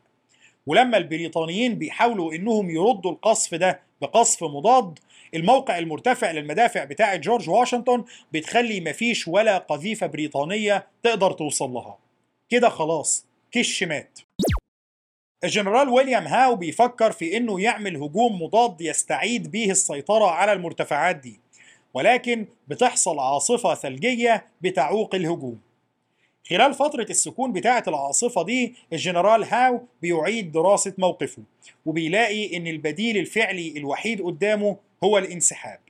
ولما 0.67 0.97
البريطانيين 0.97 1.75
بيحاولوا 1.75 2.35
إنهم 2.35 2.71
يردوا 2.71 3.11
القصف 3.13 3.55
ده 3.55 3.81
بقصف 4.03 4.45
مضاد 4.45 4.99
الموقع 5.35 5.79
المرتفع 5.79 6.31
للمدافع 6.31 6.85
بتاعة 6.85 7.17
جورج 7.17 7.51
واشنطن 7.51 8.05
بتخلي 8.33 8.81
مفيش 8.81 9.29
ولا 9.29 9.59
قذيفة 9.59 10.07
بريطانية 10.07 10.87
تقدر 11.03 11.33
توصل 11.33 11.71
لها. 11.71 11.99
كده 12.49 12.69
خلاص 12.69 13.27
كش 13.53 13.83
مات. 13.83 14.19
الجنرال 15.45 15.89
ويليام 15.89 16.27
هاو 16.27 16.57
بيفكر 16.57 17.13
في 17.13 17.37
إنه 17.37 17.61
يعمل 17.61 17.97
هجوم 17.97 18.43
مضاد 18.43 18.81
يستعيد 18.81 19.51
به 19.51 19.71
السيطرة 19.71 20.27
على 20.31 20.53
المرتفعات 20.53 21.17
دي. 21.17 21.44
ولكن 21.95 22.47
بتحصل 22.69 23.19
عاصفة 23.19 23.75
ثلجية 23.75 24.47
بتعوق 24.61 25.15
الهجوم. 25.15 25.61
خلال 26.51 26.75
فترة 26.75 27.07
السكون 27.11 27.53
بتاعة 27.53 27.85
العاصفة 27.89 28.43
دي 28.43 28.75
الجنرال 28.93 29.45
هاو 29.45 29.83
بيعيد 30.03 30.53
دراسة 30.53 30.95
موقفه 30.99 31.43
وبيلاقي 31.87 32.57
إن 32.57 32.67
البديل 32.67 33.17
الفعلي 33.17 33.75
الوحيد 33.77 34.23
قدامه 34.23 34.77
هو 35.05 35.19
الانسحاب. 35.19 35.81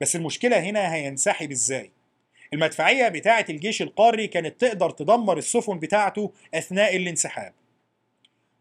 بس 0.00 0.16
المشكلة 0.16 0.58
هنا 0.60 0.94
هينسحب 0.94 1.50
إزاي؟ 1.50 1.90
المدفعية 2.52 3.08
بتاعة 3.08 3.44
الجيش 3.50 3.82
القاري 3.82 4.26
كانت 4.26 4.60
تقدر 4.60 4.90
تدمر 4.90 5.38
السفن 5.38 5.78
بتاعته 5.78 6.32
أثناء 6.54 6.96
الانسحاب. 6.96 7.52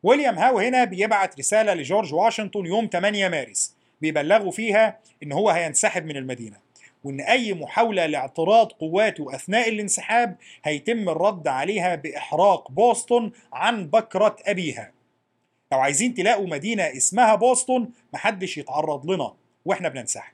ويليام 0.03 0.39
هاو 0.39 0.59
هنا 0.59 0.83
بيبعت 0.83 1.39
رسالة 1.39 1.73
لجورج 1.73 2.13
واشنطن 2.13 2.65
يوم 2.65 2.89
8 2.93 3.27
مارس 3.27 3.75
بيبلغوا 4.01 4.51
فيها 4.51 4.99
إن 5.23 5.31
هو 5.31 5.49
هينسحب 5.49 6.05
من 6.05 6.17
المدينة 6.17 6.57
وإن 7.03 7.21
أي 7.21 7.53
محاولة 7.53 8.05
لاعتراض 8.05 8.71
قواته 8.71 9.35
أثناء 9.35 9.69
الانسحاب 9.69 10.35
هيتم 10.63 11.09
الرد 11.09 11.47
عليها 11.47 11.95
بإحراق 11.95 12.71
بوسطن 12.71 13.31
عن 13.53 13.87
بكرة 13.87 14.35
أبيها. 14.45 14.91
لو 15.71 15.79
عايزين 15.79 16.13
تلاقوا 16.13 16.47
مدينة 16.47 16.83
اسمها 16.83 17.35
بوسطن 17.35 17.89
محدش 18.13 18.57
يتعرض 18.57 19.11
لنا 19.11 19.33
وإحنا 19.65 19.89
بننسحب. 19.89 20.33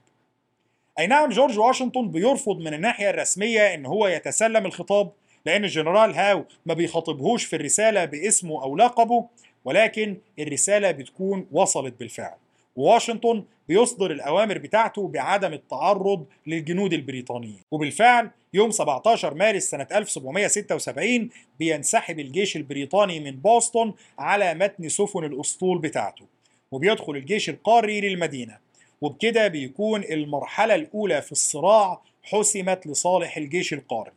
أي 1.00 1.08
نعم 1.08 1.30
جورج 1.30 1.60
واشنطن 1.60 2.12
بيرفض 2.12 2.58
من 2.58 2.74
الناحية 2.74 3.10
الرسمية 3.10 3.74
إن 3.74 3.86
هو 3.86 4.08
يتسلم 4.08 4.66
الخطاب 4.66 5.12
لأن 5.46 5.64
الجنرال 5.64 6.16
هاو 6.16 6.46
ما 6.66 6.74
بيخاطبهوش 6.74 7.46
في 7.46 7.56
الرسالة 7.56 8.06
باسمه 8.06 8.64
أو 8.64 8.76
لقبه 8.78 9.26
ولكن 9.66 10.18
الرسالة 10.40 10.92
بتكون 10.92 11.48
وصلت 11.52 12.00
بالفعل. 12.00 12.36
وواشنطن 12.76 13.44
بيصدر 13.68 14.12
الأوامر 14.12 14.58
بتاعته 14.58 15.08
بعدم 15.08 15.54
التعرض 15.54 16.26
للجنود 16.48 16.94
البريطانيين. 16.94 17.60
وبالفعل 17.72 18.30
يوم 18.54 18.72
17 18.72 19.34
مارس 19.34 19.64
سنة 19.64 19.88
1776 19.92 21.30
بينسحب 21.60 22.20
الجيش 22.20 22.56
البريطاني 22.56 23.20
من 23.20 23.32
بوسطن 23.32 23.94
على 24.20 24.54
متن 24.54 24.90
سفن 24.90 25.24
الأسطول 25.24 25.78
بتاعته 25.78 26.26
وبيدخل 26.72 27.16
الجيش 27.16 27.50
القاري 27.50 28.02
للمدينة. 28.02 28.58
وبكده 29.02 29.48
بيكون 29.48 30.04
المرحلة 30.04 30.76
الأولى 30.76 31.22
في 31.22 31.32
الصراع 31.32 32.02
حسمت 32.24 32.88
لصالح 32.88 33.38
الجيش 33.38 33.74
القاري. 33.74 34.12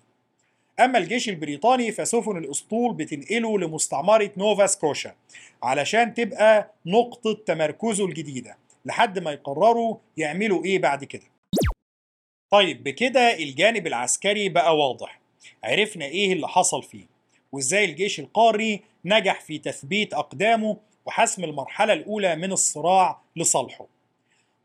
أما 0.81 0.99
الجيش 0.99 1.29
البريطاني 1.29 1.93
فسفن 1.93 2.37
الأسطول 2.37 2.95
بتنقله 2.95 3.59
لمستعمرة 3.59 4.31
نوفا 4.37 4.67
سكوشا 4.67 5.15
علشان 5.63 6.15
تبقى 6.15 6.73
نقطة 6.87 7.33
تمركزه 7.47 8.05
الجديدة 8.05 8.57
لحد 8.85 9.19
ما 9.19 9.33
يقرروا 9.33 9.97
يعملوا 10.17 10.65
إيه 10.65 10.79
بعد 10.79 11.05
كده. 11.05 11.23
طيب 12.51 12.85
بكده 12.85 13.37
الجانب 13.39 13.87
العسكري 13.87 14.49
بقى 14.49 14.77
واضح. 14.77 15.21
عرفنا 15.65 16.05
إيه 16.05 16.33
اللي 16.33 16.49
حصل 16.49 16.83
فيه 16.83 17.05
وإزاي 17.53 17.85
الجيش 17.85 18.21
القاري 18.21 18.83
نجح 19.05 19.41
في 19.41 19.59
تثبيت 19.59 20.15
أقدامه 20.15 20.77
وحسم 21.07 21.45
المرحلة 21.45 21.93
الأولى 21.93 22.37
من 22.37 22.53
الصراع 22.53 23.21
لصالحه. 23.37 23.87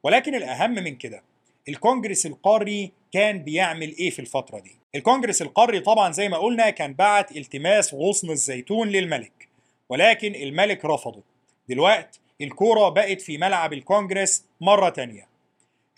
ولكن 0.04 0.36
الأهم 0.36 0.71
من 0.71 0.95
كده 0.95 1.23
الكونجرس 1.69 2.26
القاري 2.26 2.91
كان 3.13 3.43
بيعمل 3.43 3.95
إيه 3.97 4.10
في 4.10 4.19
الفترة 4.19 4.60
دي. 4.60 4.76
الكونجرس 4.95 5.41
القاري 5.41 5.80
طبعا 5.80 6.12
زي 6.12 6.30
ما 6.30 6.38
قلنا 6.38 6.69
كان 6.69 6.93
بعت 6.93 7.38
التماس 7.38 7.93
غصن 7.93 8.30
الزيتون 8.32 8.89
للملك 8.89 9.47
ولكن 9.89 10.36
الملك 10.36 10.86
رفضه. 10.86 11.23
دلوقت 11.69 12.19
الكورة 12.41 12.89
بقت 12.89 13.21
في 13.21 13.38
ملعب 13.38 13.73
الكونجرس 13.73 14.45
مرة 14.62 14.89
تانية. 14.89 15.28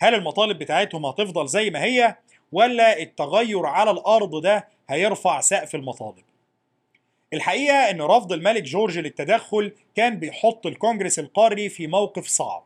هل 0.00 0.14
المطالب 0.14 0.58
بتاعتهم 0.58 1.06
هتفضل 1.06 1.46
زي 1.48 1.70
ما 1.70 1.84
هي 1.84 2.16
ولا 2.52 3.02
التغير 3.02 3.66
على 3.66 3.90
الأرض 3.90 4.42
ده 4.42 4.68
هيرفع 4.90 5.40
سقف 5.40 5.74
المطالب؟ 5.74 6.24
الحقيقة 7.32 7.90
إن 7.90 8.02
رفض 8.02 8.32
الملك 8.32 8.62
جورج 8.62 8.98
للتدخل 8.98 9.72
كان 9.94 10.18
بيحط 10.18 10.66
الكونجرس 10.66 11.18
القاري 11.18 11.68
في 11.68 11.86
موقف 11.86 12.26
صعب. 12.26 12.64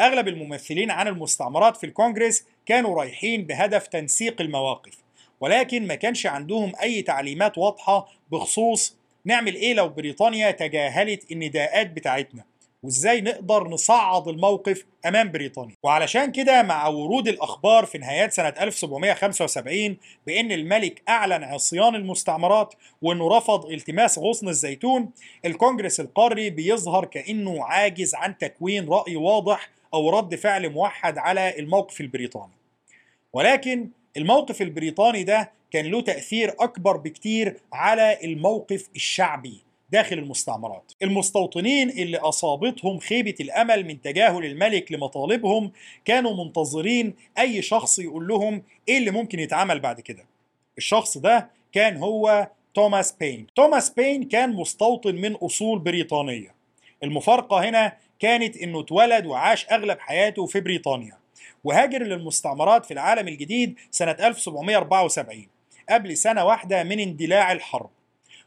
أغلب 0.00 0.28
الممثلين 0.28 0.90
عن 0.90 1.08
المستعمرات 1.08 1.76
في 1.76 1.86
الكونجرس 1.86 2.44
كانوا 2.66 2.98
رايحين 2.98 3.44
بهدف 3.44 3.86
تنسيق 3.86 4.40
المواقف 4.40 4.92
ولكن 5.40 5.86
ما 5.86 5.94
كانش 5.94 6.26
عندهم 6.26 6.72
أي 6.82 7.02
تعليمات 7.02 7.58
واضحة 7.58 8.08
بخصوص 8.32 8.96
نعمل 9.24 9.54
إيه 9.54 9.74
لو 9.74 9.88
بريطانيا 9.88 10.50
تجاهلت 10.50 11.32
النداءات 11.32 11.90
بتاعتنا 11.90 12.44
وإزاي 12.82 13.20
نقدر 13.20 13.68
نصعد 13.68 14.28
الموقف 14.28 14.84
أمام 15.06 15.32
بريطانيا. 15.32 15.74
وعلشان 15.82 16.32
كده 16.32 16.62
مع 16.62 16.88
ورود 16.88 17.28
الأخبار 17.28 17.86
في 17.86 17.98
نهايات 17.98 18.32
سنة 18.32 18.54
1775 18.60 19.96
بإن 20.26 20.52
الملك 20.52 21.02
أعلن 21.08 21.44
عصيان 21.44 21.94
المستعمرات 21.94 22.74
وإنه 23.02 23.36
رفض 23.36 23.66
التماس 23.70 24.18
غصن 24.18 24.48
الزيتون 24.48 25.10
الكونجرس 25.44 26.00
القاري 26.00 26.50
بيظهر 26.50 27.04
كإنه 27.04 27.64
عاجز 27.64 28.14
عن 28.14 28.38
تكوين 28.38 28.88
رأي 28.88 29.16
واضح 29.16 29.75
أو 29.94 30.10
رد 30.10 30.34
فعل 30.34 30.70
موحد 30.70 31.18
على 31.18 31.58
الموقف 31.58 32.00
البريطاني. 32.00 32.52
ولكن 33.32 33.88
الموقف 34.16 34.62
البريطاني 34.62 35.24
ده 35.24 35.52
كان 35.70 35.86
له 35.86 36.00
تأثير 36.00 36.54
أكبر 36.60 36.96
بكتير 36.96 37.56
على 37.72 38.18
الموقف 38.24 38.88
الشعبي 38.96 39.62
داخل 39.90 40.18
المستعمرات. 40.18 40.92
المستوطنين 41.02 41.90
اللي 41.90 42.18
أصابتهم 42.18 42.98
خيبة 42.98 43.34
الأمل 43.40 43.86
من 43.86 44.00
تجاهل 44.00 44.44
الملك 44.44 44.92
لمطالبهم 44.92 45.72
كانوا 46.04 46.44
منتظرين 46.44 47.14
أي 47.38 47.62
شخص 47.62 47.98
يقول 47.98 48.28
لهم 48.28 48.62
إيه 48.88 48.98
اللي 48.98 49.10
ممكن 49.10 49.40
يتعمل 49.40 49.80
بعد 49.80 50.00
كده. 50.00 50.24
الشخص 50.78 51.18
ده 51.18 51.50
كان 51.72 51.96
هو 51.96 52.48
توماس 52.74 53.12
بين. 53.12 53.46
توماس 53.56 53.90
بين 53.90 54.22
كان 54.28 54.52
مستوطن 54.52 55.14
من 55.14 55.32
أصول 55.32 55.78
بريطانية. 55.78 56.54
المفارقة 57.02 57.68
هنا 57.68 57.92
كانت 58.18 58.56
إنه 58.56 58.80
اتولد 58.80 59.26
وعاش 59.26 59.66
أغلب 59.70 59.98
حياته 60.00 60.46
في 60.46 60.60
بريطانيا 60.60 61.18
وهاجر 61.64 62.02
للمستعمرات 62.02 62.86
في 62.86 62.94
العالم 62.94 63.28
الجديد 63.28 63.74
سنة 63.90 64.16
1774 64.20 65.46
قبل 65.90 66.16
سنة 66.16 66.44
واحدة 66.44 66.82
من 66.82 67.00
اندلاع 67.00 67.52
الحرب. 67.52 67.90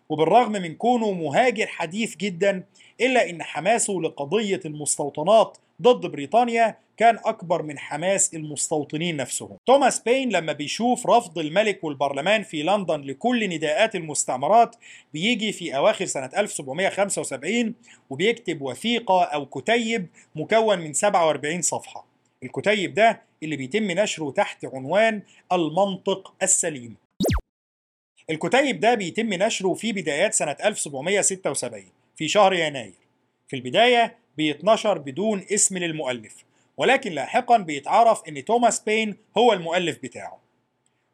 وبالرغم 0.10 0.52
من 0.52 0.76
كونه 0.76 1.12
مهاجر 1.12 1.68
حديث 1.68 2.16
جدا 2.16 2.64
إلا 3.02 3.30
إن 3.30 3.44
حماسه 3.44 3.94
لقضية 3.94 4.60
المستوطنات 4.66 5.58
ضد 5.82 6.12
بريطانيا 6.12 6.78
كان 6.98 7.20
أكبر 7.26 7.62
من 7.62 7.80
حماس 7.80 8.34
المستوطنين 8.34 9.18
نفسهم. 9.18 9.58
توماس 9.66 10.00
بين 10.00 10.30
لما 10.30 10.54
بيشوف 10.54 11.08
رفض 11.08 11.40
الملك 11.40 11.84
والبرلمان 11.84 12.44
في 12.44 12.64
لندن 12.64 13.02
لكل 13.02 13.50
نداءات 13.50 13.96
المستعمرات 13.96 14.76
بيجي 15.14 15.52
في 15.52 15.76
أواخر 15.78 16.06
سنة 16.06 16.30
1775 16.38 17.74
وبيكتب 18.10 18.62
وثيقة 18.62 19.24
أو 19.24 19.46
كتيب 19.46 20.08
مكون 20.36 20.80
من 20.80 20.94
47 20.94 21.62
صفحة. 21.62 22.06
الكتيب 22.44 22.94
ده 22.94 23.22
اللي 23.44 23.56
بيتم 23.56 23.92
نشره 23.92 24.32
تحت 24.32 24.66
عنوان 24.66 25.22
المنطق 25.52 26.34
السليم. 26.44 26.96
الكتيب 28.30 28.80
ده 28.80 28.96
بيتم 28.96 29.34
نشره 29.34 29.74
في 29.74 29.92
بدايات 29.94 30.34
سنة 30.34 30.58
1776 30.64 31.84
في 32.16 32.28
شهر 32.28 32.54
يناير. 32.54 32.94
في 33.48 33.56
البداية 33.56 34.16
بيتنشر 34.40 34.98
بدون 34.98 35.46
اسم 35.52 35.78
للمؤلف 35.78 36.36
ولكن 36.78 37.12
لاحقا 37.12 37.58
بيتعرف 37.58 38.22
إن 38.28 38.46
توماس 38.46 38.80
بين 38.80 39.16
هو 39.38 39.54
المؤلف 39.54 39.98
بتاعه. 40.04 40.40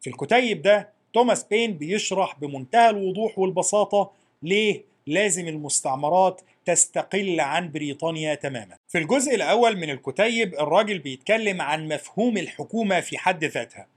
في 0.02 0.10
الكتيب 0.10 0.62
ده 0.62 0.90
توماس 1.14 1.44
بين 1.44 1.74
بيشرح 1.78 2.40
بمنتهى 2.40 2.90
الوضوح 2.90 3.40
والبساطة 3.40 4.12
ليه 4.44 4.84
لازم 5.08 5.48
المستعمرات 5.48 6.42
تستقل 6.66 7.40
عن 7.40 7.72
بريطانيا 7.72 8.36
تماما. 8.36 8.78
في 8.88 8.98
الجزء 8.98 9.36
الأول 9.36 9.78
من 9.78 9.90
الكتيب 9.90 10.54
الراجل 10.54 11.00
بيتكلم 11.00 11.62
عن 11.62 11.88
مفهوم 11.88 12.38
الحكومة 12.38 13.00
في 13.00 13.18
حد 13.18 13.44
ذاتها 13.44 13.88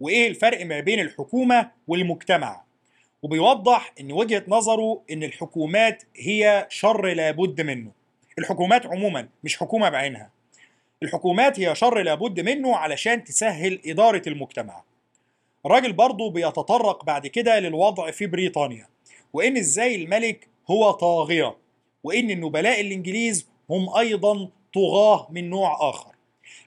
وإيه 0.00 0.28
الفرق 0.28 0.66
ما 0.66 0.80
بين 0.80 1.00
الحكومة 1.00 1.70
والمجتمع. 1.88 2.62
وبيوضح 3.22 3.92
إن 4.00 4.12
وجهة 4.12 4.44
نظره 4.48 5.02
إن 5.10 5.22
الحكومات 5.22 6.02
هي 6.16 6.66
شر 6.70 7.06
لابد 7.06 7.60
منه. 7.60 8.05
الحكومات 8.38 8.86
عموما 8.86 9.28
مش 9.44 9.56
حكومة 9.56 9.88
بعينها. 9.88 10.30
الحكومات 11.02 11.60
هي 11.60 11.74
شر 11.74 12.02
لابد 12.02 12.40
منه 12.40 12.76
علشان 12.76 13.24
تسهل 13.24 13.80
إدارة 13.86 14.22
المجتمع. 14.26 14.82
الراجل 15.66 15.92
برضه 15.92 16.30
بيتطرق 16.30 17.04
بعد 17.04 17.26
كده 17.26 17.58
للوضع 17.58 18.10
في 18.10 18.26
بريطانيا 18.26 18.88
وإن 19.32 19.56
إزاي 19.56 19.94
الملك 19.94 20.48
هو 20.70 20.90
طاغية 20.90 21.56
وإن 22.04 22.30
النبلاء 22.30 22.80
الإنجليز 22.80 23.46
هم 23.70 23.96
أيضا 23.96 24.48
طغاة 24.74 25.26
من 25.30 25.50
نوع 25.50 25.90
آخر. 25.90 26.14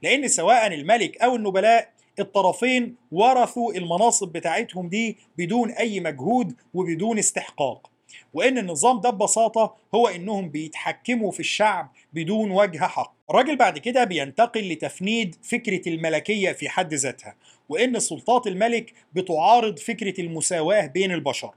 لأن 0.04 0.28
سواء 0.28 0.68
الملك 0.68 1.22
أو 1.22 1.36
النبلاء 1.36 1.90
الطرفين 2.20 2.96
ورثوا 3.12 3.74
المناصب 3.74 4.28
بتاعتهم 4.28 4.90
دي 4.90 5.18
بدون 5.38 5.72
أي 5.72 6.00
مجهود 6.00 6.56
وبدون 6.74 7.20
استحقاق. 7.20 7.90
وإن 8.34 8.58
النظام 8.58 9.00
ده 9.02 9.10
ببساطة 9.10 9.76
هو 9.96 10.08
إنهم 10.08 10.50
بيتحكموا 10.50 11.32
في 11.32 11.40
الشعب 11.40 11.92
بدون 12.14 12.52
وجه 12.52 12.78
حق. 12.78 13.14
الراجل 13.30 13.56
بعد 13.56 13.78
كده 13.78 14.04
بينتقل 14.04 14.72
لتفنيد 14.72 15.36
فكرة 15.44 15.90
الملكية 15.90 16.52
في 16.52 16.70
حد 16.70 16.94
ذاتها 16.94 17.36
وإن 17.70 18.00
سلطات 18.00 18.48
الملك 18.48 18.94
بتعارض 19.14 19.80
فكرة 19.80 20.22
المساواة 20.22 20.86
بين 20.86 21.12
البشر 21.12 21.52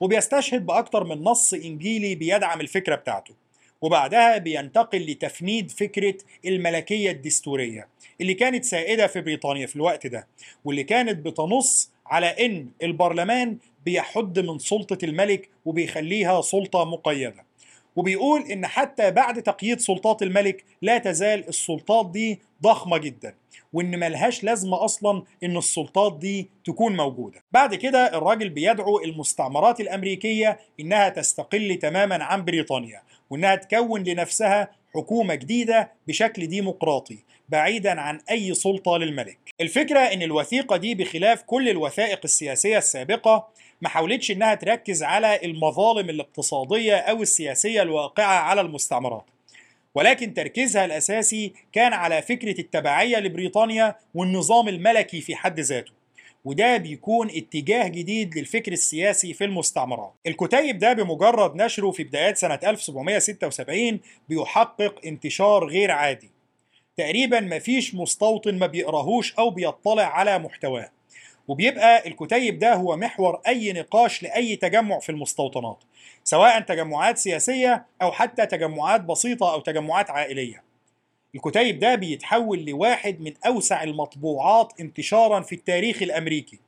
وبيستشهد 0.00 0.66
بأكتر 0.66 1.04
من 1.04 1.22
نص 1.24 1.54
إنجيلي 1.54 2.14
بيدعم 2.14 2.60
الفكرة 2.60 2.94
بتاعته. 2.94 3.34
وبعدها 3.82 4.38
بينتقل 4.38 4.98
لتفنيد 5.06 5.70
فكرة 5.70 6.14
الملكية 6.46 7.10
الدستورية 7.10 7.88
اللي 8.20 8.34
كانت 8.34 8.64
سائدة 8.64 9.06
في 9.06 9.20
بريطانيا 9.20 9.66
في 9.66 9.76
الوقت 9.76 10.06
ده 10.06 10.26
واللي 10.64 10.84
كانت 10.84 11.26
بتنص 11.26 11.90
على 12.06 12.26
إن 12.26 12.68
البرلمان 12.82 13.58
بيحد 13.84 14.38
من 14.38 14.58
سلطة 14.58 14.98
الملك 15.02 15.48
وبيخليها 15.64 16.40
سلطة 16.40 16.84
مقيدة. 16.84 17.44
وبيقول 17.96 18.42
إن 18.42 18.66
حتى 18.66 19.10
بعد 19.10 19.42
تقييد 19.42 19.80
سلطات 19.80 20.22
الملك 20.22 20.64
لا 20.82 20.98
تزال 20.98 21.48
السلطات 21.48 22.10
دي 22.10 22.40
ضخمة 22.62 22.98
جدا 22.98 23.34
وإن 23.72 23.98
ملهاش 23.98 24.44
لازمة 24.44 24.84
أصلا 24.84 25.22
إن 25.44 25.56
السلطات 25.56 26.18
دي 26.18 26.48
تكون 26.64 26.96
موجودة. 26.96 27.40
بعد 27.52 27.74
كده 27.74 28.16
الراجل 28.18 28.48
بيدعو 28.48 29.00
المستعمرات 29.00 29.80
الأمريكية 29.80 30.58
إنها 30.80 31.08
تستقل 31.08 31.76
تماما 31.82 32.24
عن 32.24 32.44
بريطانيا 32.44 33.02
وإنها 33.30 33.54
تكون 33.54 34.02
لنفسها 34.02 34.70
حكومة 34.94 35.34
جديدة 35.34 35.92
بشكل 36.08 36.46
ديمقراطي 36.46 37.18
بعيدا 37.48 38.00
عن 38.00 38.20
أي 38.30 38.54
سلطة 38.54 38.96
للملك. 38.96 39.38
الفكرة 39.60 39.98
إن 40.00 40.22
الوثيقة 40.22 40.76
دي 40.76 40.94
بخلاف 40.94 41.42
كل 41.42 41.68
الوثائق 41.68 42.20
السياسية 42.24 42.78
السابقة 42.78 43.48
ما 43.80 43.88
حاولتش 43.88 44.30
إنها 44.30 44.54
تركز 44.54 45.02
على 45.02 45.40
المظالم 45.44 46.10
الاقتصادية 46.10 46.96
أو 46.96 47.22
السياسية 47.22 47.82
الواقعة 47.82 48.38
على 48.40 48.60
المستعمرات. 48.60 49.24
ولكن 49.94 50.34
تركيزها 50.34 50.84
الأساسي 50.84 51.52
كان 51.72 51.92
على 51.92 52.22
فكرة 52.22 52.60
التبعية 52.60 53.18
لبريطانيا 53.18 53.96
والنظام 54.14 54.68
الملكي 54.68 55.20
في 55.20 55.36
حد 55.36 55.60
ذاته. 55.60 55.92
وده 56.44 56.76
بيكون 56.76 57.30
اتجاه 57.30 57.88
جديد 57.88 58.38
للفكر 58.38 58.72
السياسي 58.72 59.34
في 59.34 59.44
المستعمرات. 59.44 60.12
الكتيب 60.26 60.78
ده 60.78 60.92
بمجرد 60.92 61.56
نشره 61.56 61.90
في 61.90 62.04
بدايات 62.04 62.36
سنة 62.36 62.58
1776 62.64 64.00
بيحقق 64.28 64.94
انتشار 65.06 65.64
غير 65.66 65.90
عادي. 65.90 66.30
تقريبا 66.96 67.40
مفيش 67.40 67.94
مستوطن 67.94 68.58
ما 68.58 68.66
بيقراهوش 68.66 69.34
أو 69.34 69.50
بيطلع 69.50 70.02
على 70.02 70.38
محتواه. 70.38 70.90
وبيبقى 71.48 72.08
الكتيب 72.08 72.58
ده 72.58 72.74
هو 72.74 72.96
محور 72.96 73.40
أي 73.48 73.72
نقاش 73.72 74.22
لأي 74.22 74.56
تجمع 74.56 74.98
في 74.98 75.08
المستوطنات 75.12 75.78
سواء 76.24 76.60
تجمعات 76.60 77.18
سياسية 77.18 77.86
أو 78.02 78.12
حتى 78.12 78.46
تجمعات 78.46 79.00
بسيطة 79.00 79.52
أو 79.52 79.60
تجمعات 79.60 80.10
عائلية. 80.10 80.62
الكتيب 81.34 81.78
ده 81.78 81.94
بيتحول 81.94 82.64
لواحد 82.64 83.20
من 83.20 83.32
أوسع 83.46 83.82
المطبوعات 83.82 84.72
انتشارا 84.80 85.40
في 85.40 85.54
التاريخ 85.54 86.02
الأمريكي. 86.02 86.58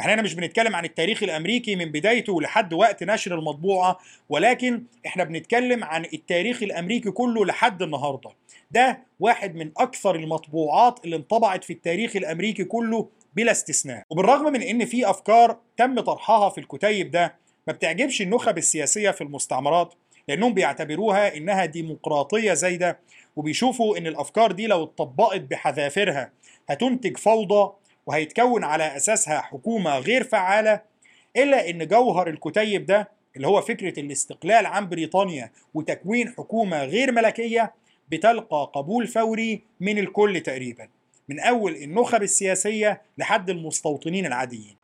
إحنا 0.00 0.14
هنا 0.14 0.22
مش 0.22 0.34
بنتكلم 0.34 0.76
عن 0.76 0.84
التاريخ 0.84 1.22
الأمريكي 1.22 1.76
من 1.76 1.84
بدايته 1.84 2.40
لحد 2.40 2.72
وقت 2.72 3.02
نشر 3.02 3.34
المطبوعة 3.38 3.98
ولكن 4.28 4.82
إحنا 5.06 5.24
بنتكلم 5.24 5.84
عن 5.84 6.04
التاريخ 6.04 6.62
الأمريكي 6.62 7.10
كله 7.10 7.44
لحد 7.44 7.82
النهارده. 7.82 8.30
ده 8.70 8.98
واحد 9.20 9.54
من 9.54 9.70
أكثر 9.76 10.14
المطبوعات 10.16 11.04
اللي 11.04 11.16
انطبعت 11.16 11.64
في 11.64 11.72
التاريخ 11.72 12.16
الأمريكي 12.16 12.64
كله 12.64 13.08
بلا 13.36 13.52
استثناء. 13.52 14.02
وبالرغم 14.10 14.52
من 14.52 14.62
إن 14.62 14.84
في 14.84 15.10
أفكار 15.10 15.58
تم 15.76 16.00
طرحها 16.00 16.50
في 16.50 16.58
الكتيب 16.58 17.10
ده 17.10 17.34
ما 17.66 17.72
بتعجبش 17.72 18.22
النخب 18.22 18.58
السياسية 18.58 19.10
في 19.10 19.20
المستعمرات 19.20 19.94
لأنهم 20.28 20.54
بيعتبروها 20.54 21.36
إنها 21.36 21.64
ديمقراطية 21.64 22.54
زايدة 22.54 22.98
وبيشوفوا 23.36 23.98
إن 23.98 24.06
الأفكار 24.06 24.52
دي 24.52 24.66
لو 24.66 24.84
اتطبقت 24.84 25.40
بحذافيرها 25.40 26.30
هتنتج 26.70 27.16
فوضى 27.16 27.72
وهيتكون 28.06 28.64
على 28.64 28.96
أساسها 28.96 29.40
حكومة 29.40 29.98
غير 29.98 30.24
فعالة 30.24 30.80
إلا 31.36 31.70
إن 31.70 31.86
جوهر 31.86 32.28
الكتيب 32.28 32.86
ده 32.86 33.08
اللي 33.36 33.46
هو 33.46 33.60
فكرة 33.60 34.00
الاستقلال 34.00 34.66
عن 34.66 34.88
بريطانيا 34.88 35.50
وتكوين 35.74 36.28
حكومة 36.28 36.84
غير 36.84 37.12
ملكية 37.12 37.72
بتلقى 38.08 38.70
قبول 38.74 39.06
فوري 39.06 39.62
من 39.80 39.98
الكل 39.98 40.40
تقريبا. 40.40 40.88
من 41.28 41.40
أول 41.40 41.76
النخب 41.76 42.22
السياسية 42.22 43.02
لحد 43.18 43.50
المستوطنين 43.50 44.26
العاديين. 44.26 44.76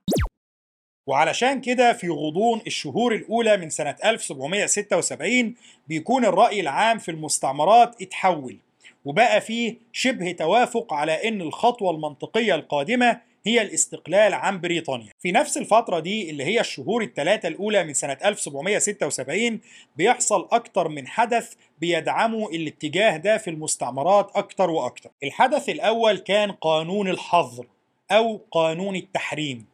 وعلشان 1.08 1.60
كده 1.60 1.92
في 1.92 2.08
غضون 2.08 2.60
الشهور 2.66 3.14
الأولى 3.14 3.56
من 3.56 3.70
سنة 3.70 3.96
1776 4.04 5.54
بيكون 5.88 6.24
الرأي 6.24 6.60
العام 6.60 6.98
في 6.98 7.10
المستعمرات 7.10 8.02
اتحول 8.02 8.56
وبقى 9.04 9.40
فيه 9.40 9.76
شبه 9.92 10.32
توافق 10.32 10.92
على 10.94 11.28
أن 11.28 11.40
الخطوة 11.40 11.90
المنطقية 11.90 12.54
القادمة 12.54 13.20
هي 13.46 13.62
الاستقلال 13.62 14.34
عن 14.34 14.60
بريطانيا. 14.60 15.12
في 15.18 15.32
نفس 15.32 15.56
الفترة 15.58 16.00
دي 16.00 16.30
اللي 16.30 16.44
هي 16.44 16.60
الشهور 16.60 17.02
الثلاثة 17.02 17.48
الأولى 17.48 17.84
من 17.84 17.94
سنة 17.94 18.18
1776 18.24 19.60
بيحصل 19.96 20.48
أكتر 20.52 20.88
من 20.88 21.06
حدث 21.06 21.52
بيدعموا 21.78 22.50
الاتجاه 22.50 23.16
ده 23.16 23.38
في 23.38 23.50
المستعمرات 23.50 24.30
أكتر 24.36 24.70
وأكتر. 24.70 25.10
الحدث 25.22 25.68
الأول 25.68 26.18
كان 26.18 26.52
قانون 26.52 27.08
الحظر 27.08 27.66
أو 28.10 28.40
قانون 28.50 28.96
التحريم. 28.96 29.66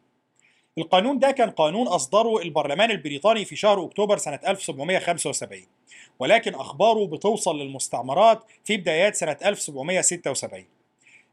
القانون 0.77 1.19
ده 1.19 1.31
كان 1.31 1.49
قانون 1.49 1.87
أصدره 1.87 2.41
البرلمان 2.41 2.91
البريطاني 2.91 3.45
في 3.45 3.55
شهر 3.55 3.85
أكتوبر 3.85 4.17
سنة 4.17 4.39
1775 4.47 5.61
ولكن 6.19 6.55
أخباره 6.55 7.05
بتوصل 7.07 7.59
للمستعمرات 7.59 8.43
في 8.63 8.77
بدايات 8.77 9.15
سنة 9.15 9.37
1776 9.45 10.65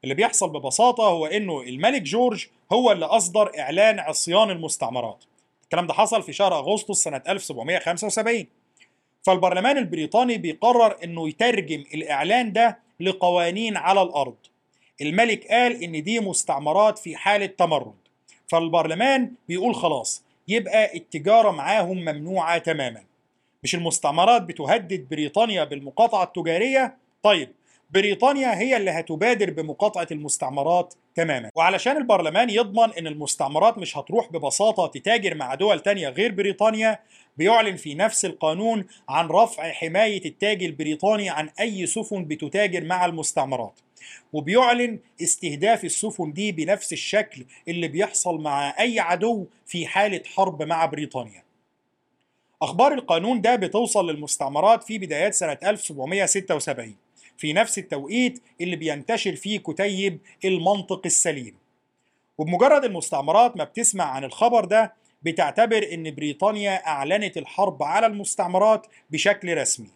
اللي 0.04 0.14
بيحصل 0.14 0.50
ببساطة 0.50 1.04
هو 1.04 1.26
إنه 1.26 1.60
الملك 1.62 2.02
جورج 2.02 2.46
هو 2.72 2.92
اللي 2.92 3.04
أصدر 3.06 3.58
إعلان 3.58 3.98
عصيان 3.98 4.50
المستعمرات. 4.50 5.24
الكلام 5.64 5.86
ده 5.86 5.94
حصل 5.94 6.22
في 6.22 6.32
شهر 6.32 6.58
أغسطس 6.58 7.02
سنة 7.02 7.22
1775 7.28 8.46
فالبرلمان 9.22 9.78
البريطاني 9.78 10.38
بيقرر 10.38 10.96
إنه 11.04 11.28
يترجم 11.28 11.84
الإعلان 11.94 12.52
ده 12.52 12.78
لقوانين 13.00 13.76
على 13.76 14.02
الأرض. 14.02 14.36
الملك 15.00 15.46
قال 15.46 15.82
إن 15.82 16.02
دي 16.02 16.20
مستعمرات 16.20 16.98
في 16.98 17.16
حالة 17.16 17.46
تمرد. 17.46 17.94
فالبرلمان 18.48 19.32
بيقول 19.48 19.74
خلاص 19.74 20.22
يبقى 20.48 20.96
التجارة 20.96 21.50
معاهم 21.50 21.96
ممنوعة 21.98 22.58
تماما. 22.58 23.02
مش 23.62 23.74
المستعمرات 23.74 24.42
بتهدد 24.42 25.08
بريطانيا 25.10 25.64
بالمقاطعة 25.64 26.22
التجارية؟ 26.24 26.96
طيب 27.22 27.52
بريطانيا 27.90 28.58
هي 28.58 28.76
اللي 28.76 28.90
هتبادر 28.90 29.50
بمقاطعة 29.50 30.06
المستعمرات 30.12 30.94
تماما. 31.14 31.50
وعلشان 31.54 31.96
البرلمان 31.96 32.50
يضمن 32.50 32.92
إن 32.98 33.06
المستعمرات 33.06 33.78
مش 33.78 33.96
هتروح 33.98 34.32
ببساطة 34.32 34.86
تتاجر 34.86 35.34
مع 35.34 35.54
دول 35.54 35.80
تانية 35.80 36.08
غير 36.08 36.32
بريطانيا 36.32 36.98
بيعلن 37.36 37.76
في 37.76 37.94
نفس 37.94 38.24
القانون 38.24 38.86
عن 39.08 39.26
رفع 39.28 39.72
حماية 39.72 40.24
التاج 40.24 40.62
البريطاني 40.62 41.30
عن 41.30 41.50
أي 41.60 41.86
سفن 41.86 42.24
بتتاجر 42.24 42.84
مع 42.84 43.04
المستعمرات. 43.06 43.80
وبيعلن 44.32 44.98
استهداف 45.22 45.84
السفن 45.84 46.32
دي 46.32 46.52
بنفس 46.52 46.92
الشكل 46.92 47.44
اللي 47.68 47.88
بيحصل 47.88 48.40
مع 48.40 48.74
أي 48.80 49.00
عدو 49.00 49.46
في 49.66 49.86
حالة 49.86 50.22
حرب 50.34 50.62
مع 50.62 50.86
بريطانيا. 50.86 51.42
أخبار 52.62 52.94
القانون 52.94 53.40
ده 53.40 53.56
بتوصل 53.56 54.10
للمستعمرات 54.10 54.84
في 54.84 54.98
بدايات 54.98 55.34
سنة 55.34 55.58
1776 55.64 56.96
في 57.38 57.52
نفس 57.52 57.78
التوقيت 57.78 58.42
اللي 58.60 58.76
بينتشر 58.76 59.36
فيه 59.36 59.58
كتيب 59.58 60.18
المنطق 60.44 61.02
السليم. 61.06 61.54
وبمجرد 62.38 62.84
المستعمرات 62.84 63.56
ما 63.56 63.64
بتسمع 63.64 64.04
عن 64.04 64.24
الخبر 64.24 64.64
ده 64.64 64.94
بتعتبر 65.22 65.88
إن 65.92 66.14
بريطانيا 66.14 66.86
أعلنت 66.86 67.36
الحرب 67.36 67.82
على 67.82 68.06
المستعمرات 68.06 68.86
بشكل 69.10 69.56
رسمي. 69.56 69.90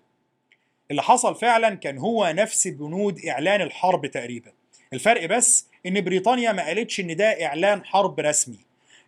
اللي 0.91 1.03
حصل 1.03 1.35
فعلا 1.35 1.75
كان 1.75 1.99
هو 1.99 2.33
نفس 2.37 2.69
بنود 2.69 3.25
إعلان 3.25 3.61
الحرب 3.61 4.07
تقريبا. 4.07 4.53
الفرق 4.93 5.27
بس 5.27 5.67
إن 5.87 6.01
بريطانيا 6.01 6.53
ما 6.53 6.67
قالتش 6.67 7.01
إن 7.01 7.17
ده 7.17 7.47
إعلان 7.47 7.85
حرب 7.85 8.21
رسمي 8.21 8.59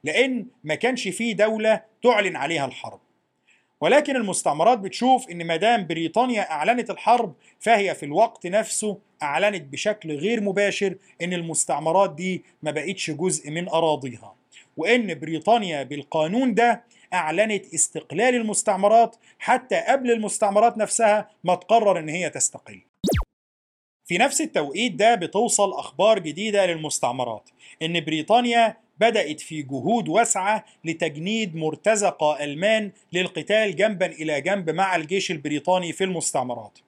لأن 0.04 0.46
ما 0.64 0.74
كانش 0.74 1.08
فيه 1.08 1.32
دولة 1.32 1.82
تعلن 2.02 2.36
عليها 2.36 2.66
الحرب. 2.66 3.00
ولكن 3.84 4.16
المستعمرات 4.16 4.78
بتشوف 4.78 5.30
إن 5.30 5.46
ما 5.46 5.56
دام 5.56 5.86
بريطانيا 5.86 6.50
أعلنت 6.50 6.90
الحرب 6.90 7.34
فهي 7.60 7.94
في 7.94 8.06
الوقت 8.06 8.46
نفسه 8.46 8.98
أعلنت 9.22 9.62
بشكل 9.72 10.16
غير 10.16 10.40
مباشر 10.40 10.96
إن 11.22 11.32
المستعمرات 11.32 12.14
دي 12.14 12.44
ما 12.62 12.70
بقتش 12.70 13.10
جزء 13.10 13.50
من 13.50 13.68
أراضيها. 13.68 14.34
وإن 14.76 15.18
بريطانيا 15.18 15.82
بالقانون 15.82 16.54
ده 16.54 16.84
أعلنت 17.14 17.74
استقلال 17.74 18.34
المستعمرات 18.34 19.16
حتى 19.38 19.76
قبل 19.76 20.10
المستعمرات 20.10 20.78
نفسها 20.78 21.30
ما 21.44 21.54
تقرر 21.54 21.98
إن 21.98 22.08
هي 22.08 22.30
تستقل. 22.30 22.80
في 24.04 24.18
نفس 24.18 24.40
التوقيت 24.40 24.92
ده 24.92 25.14
بتوصل 25.14 25.72
أخبار 25.72 26.18
جديدة 26.18 26.66
للمستعمرات 26.66 27.50
إن 27.82 28.04
بريطانيا 28.04 28.76
بدأت 29.00 29.40
في 29.40 29.62
جهود 29.62 30.08
واسعة 30.08 30.64
لتجنيد 30.84 31.56
مرتزقة 31.56 32.44
ألمان 32.44 32.92
للقتال 33.12 33.76
جنبا 33.76 34.06
إلى 34.06 34.40
جنب 34.40 34.70
مع 34.70 34.96
الجيش 34.96 35.30
البريطاني 35.30 35.92
في 35.92 36.04
المستعمرات. 36.04 36.78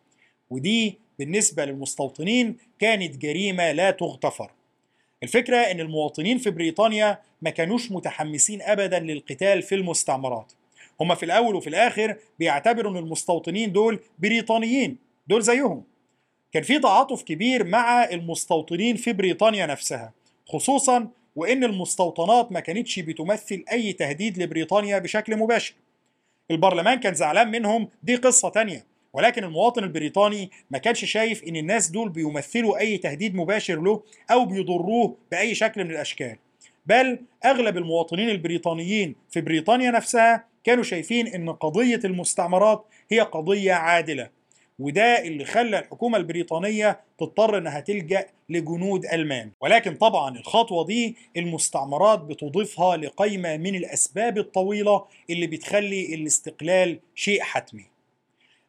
ودي 0.50 0.98
بالنسبة 1.18 1.64
للمستوطنين 1.64 2.56
كانت 2.78 3.16
جريمة 3.16 3.72
لا 3.72 3.90
تغتفر. 3.90 4.50
الفكرة 5.22 5.56
أن 5.56 5.80
المواطنين 5.80 6.38
في 6.38 6.50
بريطانيا 6.50 7.18
ما 7.42 7.50
كانوش 7.50 7.92
متحمسين 7.92 8.62
أبدا 8.62 8.98
للقتال 8.98 9.62
في 9.62 9.74
المستعمرات. 9.74 10.52
هما 11.00 11.14
في 11.14 11.22
الأول 11.22 11.54
وفي 11.54 11.66
الآخر 11.66 12.16
بيعتبروا 12.38 12.92
أن 12.92 12.96
المستوطنين 12.96 13.72
دول 13.72 14.00
بريطانيين 14.18 14.96
دول 15.26 15.42
زيهم. 15.42 15.84
كان 16.56 16.62
في 16.64 16.78
تعاطف 16.78 17.22
كبير 17.22 17.64
مع 17.64 18.04
المستوطنين 18.04 18.96
في 18.96 19.12
بريطانيا 19.12 19.66
نفسها 19.66 20.12
خصوصا 20.46 21.08
وإن 21.36 21.64
المستوطنات 21.64 22.52
ما 22.52 22.60
كانتش 22.60 23.00
بتمثل 23.00 23.64
أي 23.72 23.92
تهديد 23.92 24.42
لبريطانيا 24.42 24.98
بشكل 24.98 25.36
مباشر. 25.36 25.74
البرلمان 26.50 27.00
كان 27.00 27.14
زعلان 27.14 27.50
منهم 27.50 27.88
دي 28.02 28.16
قصة 28.16 28.48
تانية 28.48 28.84
ولكن 29.12 29.44
المواطن 29.44 29.84
البريطاني 29.84 30.50
ما 30.70 30.78
كانش 30.78 31.04
شايف 31.04 31.44
إن 31.44 31.56
الناس 31.56 31.88
دول 31.88 32.08
بيمثلوا 32.08 32.78
أي 32.78 32.98
تهديد 32.98 33.34
مباشر 33.34 33.80
له 33.80 34.02
أو 34.30 34.44
بيضروه 34.44 35.16
بأي 35.30 35.54
شكل 35.54 35.84
من 35.84 35.90
الأشكال. 35.90 36.36
بل 36.86 37.18
أغلب 37.44 37.76
المواطنين 37.76 38.30
البريطانيين 38.30 39.14
في 39.30 39.40
بريطانيا 39.40 39.90
نفسها 39.90 40.44
كانوا 40.64 40.82
شايفين 40.84 41.26
إن 41.26 41.50
قضية 41.50 42.00
المستعمرات 42.04 42.86
هي 43.10 43.20
قضية 43.20 43.72
عادلة. 43.72 44.35
وده 44.78 45.24
اللي 45.24 45.44
خلى 45.44 45.78
الحكومة 45.78 46.18
البريطانية 46.18 47.00
تضطر 47.18 47.58
إنها 47.58 47.80
تلجأ 47.80 48.26
لجنود 48.48 49.06
ألمان. 49.06 49.50
ولكن 49.60 49.94
طبعا 49.94 50.38
الخطوة 50.38 50.84
دي 50.86 51.16
المستعمرات 51.36 52.18
بتضيفها 52.20 52.96
لقائمة 52.96 53.56
من 53.56 53.74
الأسباب 53.74 54.38
الطويلة 54.38 55.04
اللي 55.30 55.46
بتخلي 55.46 56.14
الاستقلال 56.14 56.98
شيء 57.14 57.42
حتمي. 57.42 57.84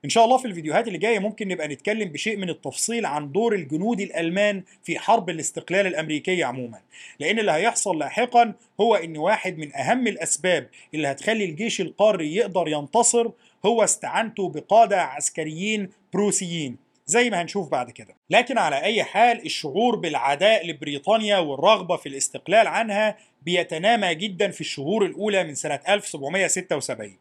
إن 0.05 0.09
شاء 0.09 0.25
الله 0.25 0.37
في 0.37 0.45
الفيديوهات 0.45 0.87
اللي 0.87 0.97
جاية 0.97 1.19
ممكن 1.19 1.47
نبقى 1.47 1.67
نتكلم 1.67 2.09
بشيء 2.09 2.37
من 2.37 2.49
التفصيل 2.49 3.05
عن 3.05 3.31
دور 3.31 3.55
الجنود 3.55 4.01
الألمان 4.01 4.63
في 4.83 4.99
حرب 4.99 5.29
الاستقلال 5.29 5.87
الأمريكية 5.87 6.45
عموما. 6.45 6.79
لأن 7.19 7.39
اللي 7.39 7.51
هيحصل 7.51 7.99
لاحقا 7.99 8.53
هو 8.81 8.95
إن 8.95 9.17
واحد 9.17 9.57
من 9.57 9.75
أهم 9.75 10.07
الأسباب 10.07 10.69
اللي 10.93 11.07
هتخلي 11.07 11.45
الجيش 11.45 11.81
القاري 11.81 12.35
يقدر 12.35 12.67
ينتصر 12.67 13.29
هو 13.65 13.83
استعانته 13.83 14.49
بقادة 14.49 15.01
عسكريين 15.01 15.89
بروسيين. 16.13 16.77
زي 17.05 17.29
ما 17.29 17.41
هنشوف 17.41 17.69
بعد 17.69 17.91
كده. 17.91 18.15
لكن 18.29 18.57
على 18.57 18.81
أي 18.81 19.03
حال 19.03 19.45
الشعور 19.45 19.95
بالعداء 19.95 20.67
لبريطانيا 20.67 21.37
والرغبة 21.37 21.97
في 21.97 22.09
الاستقلال 22.09 22.67
عنها 22.67 23.17
بيتنامى 23.41 24.15
جدا 24.15 24.51
في 24.51 24.61
الشهور 24.61 25.05
الأولى 25.05 25.43
من 25.43 25.55
سنة 25.55 25.79
1776 25.89 27.17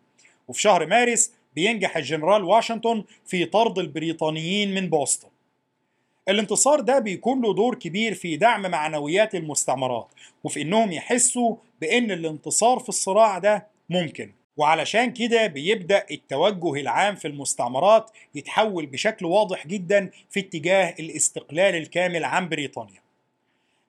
وفي 0.49 0.61
شهر 0.61 0.87
مارس 0.87 1.33
بينجح 1.55 1.97
الجنرال 1.97 2.45
واشنطن 2.45 3.05
في 3.27 3.45
طرد 3.45 3.79
البريطانيين 3.79 4.75
من 4.75 4.89
بوسطن. 4.91 5.29
الانتصار 6.29 6.81
ده 6.81 6.99
بيكون 6.99 7.43
له 7.43 7.55
دور 7.55 7.75
كبير 7.75 8.15
في 8.15 8.37
دعم 8.37 8.63
معنويات 8.71 9.35
المستعمرات 9.35 10.07
وفي 10.45 10.63
إنهم 10.63 10.93
يحسوا 10.93 11.57
بإن 11.81 12.11
الانتصار 12.11 12.79
في 12.79 12.89
الصراع 12.89 13.39
ده 13.39 13.67
ممكن. 13.91 14.33
وعلشان 14.57 15.13
كده 15.13 15.47
بيبدأ 15.47 16.07
التوجه 16.11 16.81
العام 16.81 17.15
في 17.15 17.29
المستعمرات 17.29 18.11
يتحول 18.35 18.87
بشكل 18.87 19.27
واضح 19.27 19.67
جدا 19.67 20.11
في 20.31 20.41
اتجاه 20.41 20.95
الاستقلال 21.01 21.75
الكامل 21.75 22.25
عن 22.25 22.49
بريطانيا. 22.49 23.01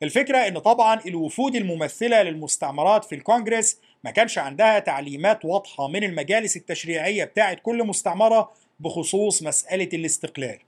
الفكرة 0.03 0.37
إن 0.37 0.59
طبعا 0.59 1.01
الوفود 1.05 1.55
الممثلة 1.55 2.23
للمستعمرات 2.23 3.05
في 3.05 3.15
الكونجرس 3.15 3.79
ما 4.03 4.11
كانش 4.11 4.37
عندها 4.37 4.79
تعليمات 4.79 5.45
واضحة 5.45 5.87
من 5.87 6.03
المجالس 6.03 6.57
التشريعية 6.57 7.23
بتاعت 7.23 7.59
كل 7.63 7.83
مستعمرة 7.83 8.51
بخصوص 8.79 9.43
مسألة 9.43 9.89
الاستقلال. 9.93 10.59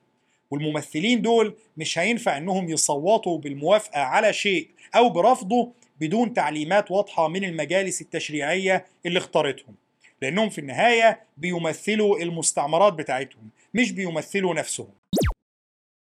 والممثلين 0.51 1.21
دول 1.21 1.55
مش 1.77 1.99
هينفع 1.99 2.37
إنهم 2.37 2.69
يصوتوا 2.69 3.37
بالموافقة 3.37 3.99
على 4.01 4.33
شيء 4.33 4.67
أو 4.95 5.09
برفضه 5.09 5.71
بدون 6.01 6.33
تعليمات 6.33 6.91
واضحة 6.91 7.27
من 7.27 7.43
المجالس 7.43 8.01
التشريعية 8.01 8.85
اللي 9.05 9.19
اختارتهم. 9.19 9.75
لأنهم 10.21 10.49
في 10.49 10.57
النهاية 10.61 11.21
بيمثلوا 11.37 12.19
المستعمرات 12.19 12.93
بتاعتهم 12.93 13.49
مش 13.73 13.91
بيمثلوا 13.91 14.53
نفسهم. 14.53 14.89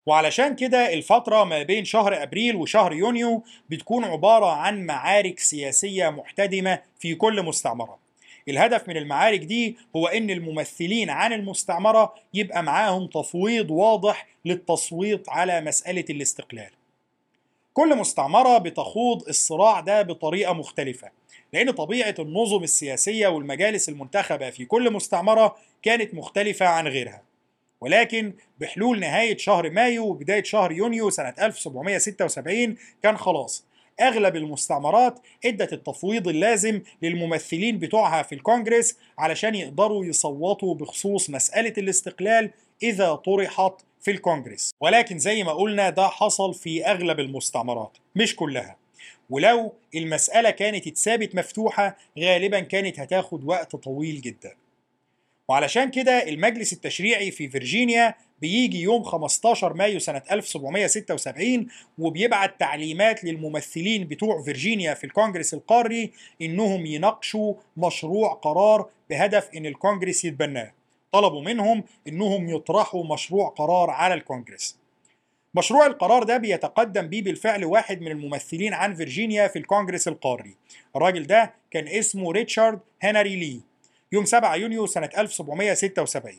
وعلشان 0.06 0.56
كده 0.56 0.92
الفترة 0.92 1.44
ما 1.44 1.62
بين 1.62 1.84
شهر 1.84 2.22
أبريل 2.22 2.56
وشهر 2.56 2.92
يونيو 2.92 3.42
بتكون 3.70 4.04
عبارة 4.04 4.46
عن 4.52 4.86
معارك 4.86 5.38
سياسية 5.38 6.08
محتدمة 6.10 6.78
في 6.98 7.14
كل 7.14 7.42
مستعمرة. 7.42 7.98
الهدف 8.48 8.88
من 8.88 8.96
المعارك 8.96 9.40
دي 9.40 9.76
هو 9.96 10.06
إن 10.06 10.30
الممثلين 10.30 11.10
عن 11.10 11.32
المستعمرة 11.32 12.14
يبقى 12.34 12.62
معاهم 12.62 13.06
تفويض 13.06 13.70
واضح 13.70 14.26
للتصويت 14.44 15.28
على 15.28 15.60
مسألة 15.60 16.04
الاستقلال. 16.10 16.70
كل 17.74 17.96
مستعمرة 17.98 18.58
بتخوض 18.58 19.28
الصراع 19.28 19.80
ده 19.80 20.02
بطريقة 20.02 20.52
مختلفة. 20.52 21.10
لأن 21.52 21.70
طبيعة 21.70 22.14
النظم 22.18 22.62
السياسية 22.62 23.28
والمجالس 23.28 23.88
المنتخبة 23.88 24.50
في 24.50 24.64
كل 24.64 24.92
مستعمرة 24.92 25.56
كانت 25.82 26.14
مختلفة 26.14 26.66
عن 26.66 26.88
غيرها. 26.88 27.22
ولكن 27.80 28.32
بحلول 28.60 29.00
نهاية 29.00 29.36
شهر 29.36 29.70
مايو 29.70 30.06
وبداية 30.06 30.42
شهر 30.42 30.72
يونيو 30.72 31.10
سنة 31.10 31.34
1776 31.42 32.76
كان 33.02 33.16
خلاص. 33.16 33.64
أغلب 34.00 34.36
المستعمرات 34.36 35.18
أدت 35.44 35.72
التفويض 35.72 36.28
اللازم 36.28 36.80
للممثلين 37.02 37.78
بتوعها 37.78 38.22
في 38.22 38.34
الكونجرس 38.34 38.96
علشان 39.18 39.54
يقدروا 39.54 40.04
يصوتوا 40.04 40.74
بخصوص 40.74 41.30
مسألة 41.30 41.72
الاستقلال 41.78 42.50
إذا 42.82 43.14
طرحت 43.14 43.72
في 44.00 44.10
الكونجرس 44.10 44.70
ولكن 44.80 45.18
زي 45.18 45.44
ما 45.44 45.52
قلنا 45.52 45.90
ده 45.90 46.08
حصل 46.08 46.54
في 46.54 46.86
أغلب 46.86 47.20
المستعمرات 47.20 47.96
مش 48.16 48.36
كلها. 48.36 48.81
ولو 49.30 49.72
المسألة 49.94 50.50
كانت 50.50 50.86
اتثابت 50.86 51.34
مفتوحة 51.34 51.96
غالبا 52.18 52.60
كانت 52.60 53.00
هتاخد 53.00 53.44
وقت 53.44 53.76
طويل 53.76 54.20
جدا. 54.20 54.56
وعلشان 55.48 55.90
كده 55.90 56.28
المجلس 56.28 56.72
التشريعي 56.72 57.30
في 57.30 57.48
فيرجينيا 57.48 58.14
بيجي 58.40 58.80
يوم 58.80 59.02
15 59.02 59.72
مايو 59.74 59.98
سنة 59.98 60.22
1776 60.30 61.66
وبيبعت 61.98 62.60
تعليمات 62.60 63.24
للممثلين 63.24 64.04
بتوع 64.04 64.42
فيرجينيا 64.42 64.94
في 64.94 65.04
الكونجرس 65.04 65.54
القاري 65.54 66.12
إنهم 66.42 66.86
يناقشوا 66.86 67.54
مشروع 67.76 68.32
قرار 68.32 68.88
بهدف 69.10 69.50
إن 69.56 69.66
الكونجرس 69.66 70.24
يتبناه. 70.24 70.72
طلبوا 71.12 71.42
منهم 71.42 71.84
إنهم 72.08 72.50
يطرحوا 72.56 73.04
مشروع 73.14 73.48
قرار 73.48 73.90
على 73.90 74.14
الكونجرس 74.14 74.81
مشروع 75.54 75.86
القرار 75.86 76.22
ده 76.22 76.36
بيتقدم 76.36 77.06
بيه 77.06 77.22
بالفعل 77.22 77.64
واحد 77.64 78.00
من 78.00 78.08
الممثلين 78.10 78.74
عن 78.74 78.94
فيرجينيا 78.94 79.48
في 79.48 79.58
الكونجرس 79.58 80.08
القاري. 80.08 80.54
الراجل 80.96 81.26
ده 81.26 81.54
كان 81.70 81.88
اسمه 81.88 82.32
ريتشارد 82.32 82.80
هنري 83.02 83.36
لي 83.36 83.60
يوم 84.12 84.24
7 84.24 84.54
يونيو 84.56 84.86
سنة 84.86 85.10
1776 85.18 86.34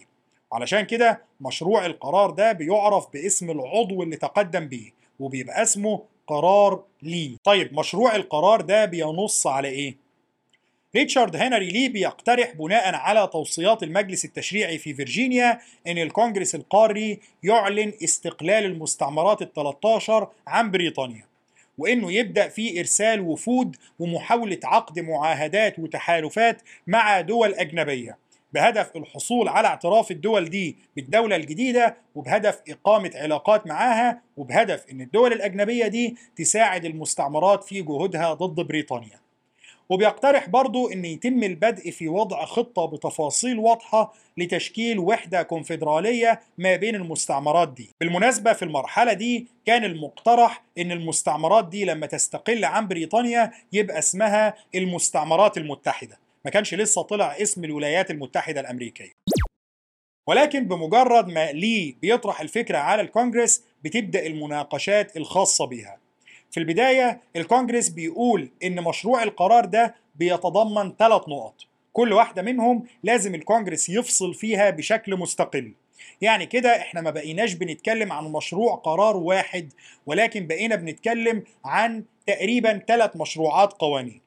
علشان 0.53 0.81
كده 0.81 1.21
مشروع 1.41 1.85
القرار 1.85 2.29
ده 2.31 2.51
بيعرف 2.51 3.07
باسم 3.13 3.51
العضو 3.51 4.03
اللي 4.03 4.15
تقدم 4.15 4.67
بيه 4.67 4.91
وبيبقى 5.19 5.61
اسمه 5.63 6.01
قرار 6.27 6.83
لي. 7.01 7.37
طيب 7.43 7.73
مشروع 7.79 8.15
القرار 8.15 8.61
ده 8.61 8.85
بينص 8.85 9.47
على 9.47 9.67
إيه؟ 9.67 9.95
ريتشارد 10.95 11.35
هنري 11.35 11.69
لي 11.69 11.89
بيقترح 11.89 12.51
بناء 12.53 12.95
على 12.95 13.27
توصيات 13.27 13.83
المجلس 13.83 14.25
التشريعي 14.25 14.77
في 14.77 14.93
فيرجينيا 14.93 15.59
إن 15.87 15.97
الكونجرس 15.97 16.55
القاري 16.55 17.19
يعلن 17.43 17.93
استقلال 18.03 18.65
المستعمرات 18.65 19.41
ال 19.41 19.53
13 19.53 20.27
عن 20.47 20.71
بريطانيا 20.71 21.25
وإنه 21.77 22.11
يبدأ 22.11 22.47
في 22.47 22.79
إرسال 22.79 23.21
وفود 23.21 23.75
ومحاولة 23.99 24.59
عقد 24.63 24.99
معاهدات 24.99 25.79
وتحالفات 25.79 26.61
مع 26.87 27.21
دول 27.21 27.53
أجنبية 27.53 28.17
بهدف 28.53 28.95
الحصول 28.95 29.47
على 29.49 29.67
اعتراف 29.67 30.11
الدول 30.11 30.49
دي 30.49 30.77
بالدولة 30.95 31.35
الجديدة 31.35 31.97
وبهدف 32.15 32.61
إقامة 32.69 33.11
علاقات 33.15 33.67
معاها 33.67 34.21
وبهدف 34.37 34.85
إن 34.91 35.01
الدول 35.01 35.33
الأجنبية 35.33 35.87
دي 35.87 36.15
تساعد 36.35 36.85
المستعمرات 36.85 37.63
في 37.63 37.81
جهودها 37.81 38.33
ضد 38.33 38.67
بريطانيا. 38.67 39.22
وبيقترح 39.89 40.49
برضو 40.49 40.89
إن 40.91 41.05
يتم 41.05 41.43
البدء 41.43 41.91
في 41.91 42.07
وضع 42.07 42.45
خطة 42.45 42.85
بتفاصيل 42.85 43.59
واضحة 43.59 44.13
لتشكيل 44.37 44.99
وحدة 44.99 45.43
كونفدرالية 45.43 46.41
ما 46.57 46.75
بين 46.75 46.95
المستعمرات 46.95 47.69
دي. 47.73 47.89
بالمناسبة 47.99 48.53
في 48.53 48.65
المرحلة 48.65 49.13
دي 49.13 49.47
كان 49.65 49.83
المقترح 49.83 50.63
إن 50.77 50.91
المستعمرات 50.91 51.67
دي 51.69 51.85
لما 51.85 52.07
تستقل 52.07 52.65
عن 52.65 52.87
بريطانيا 52.87 53.51
يبقى 53.73 53.99
اسمها 53.99 54.53
المستعمرات 54.75 55.57
المتحدة. 55.57 56.19
ما 56.45 56.51
كانش 56.51 56.73
لسه 56.73 57.01
طلع 57.01 57.41
اسم 57.41 57.63
الولايات 57.63 58.11
المتحدة 58.11 58.61
الأمريكية. 58.61 59.11
ولكن 60.29 60.67
بمجرد 60.67 61.27
ما 61.27 61.51
لي 61.51 61.95
بيطرح 62.01 62.41
الفكرة 62.41 62.77
على 62.77 63.01
الكونجرس 63.01 63.63
بتبدأ 63.83 64.25
المناقشات 64.25 65.17
الخاصة 65.17 65.65
بيها. 65.65 66.02
في 66.53 66.59
البداية 66.59 67.21
الكونجرس 67.35 67.89
بيقول 67.89 68.49
إن 68.63 68.83
مشروع 68.83 69.23
القرار 69.23 69.65
ده 69.65 69.95
بيتضمن 70.15 70.93
ثلاث 70.99 71.21
نقط. 71.29 71.55
كل 71.93 72.13
واحدة 72.13 72.41
منهم 72.41 72.83
لازم 73.03 73.35
الكونجرس 73.35 73.89
يفصل 73.89 74.33
فيها 74.33 74.69
بشكل 74.69 75.15
مستقل. 75.15 75.73
يعني 76.21 76.45
كده 76.45 76.77
إحنا 76.77 77.01
ما 77.01 77.09
بقيناش 77.11 77.53
بنتكلم 77.53 78.11
عن 78.11 78.23
مشروع 78.23 78.75
قرار 78.75 79.17
واحد 79.17 79.73
ولكن 80.05 80.47
بقينا 80.47 80.75
بنتكلم 80.75 81.43
عن 81.65 82.03
تقريبا 82.27 82.77
ثلاث 82.87 83.15
مشروعات 83.15 83.73
قوانين. 83.73 84.21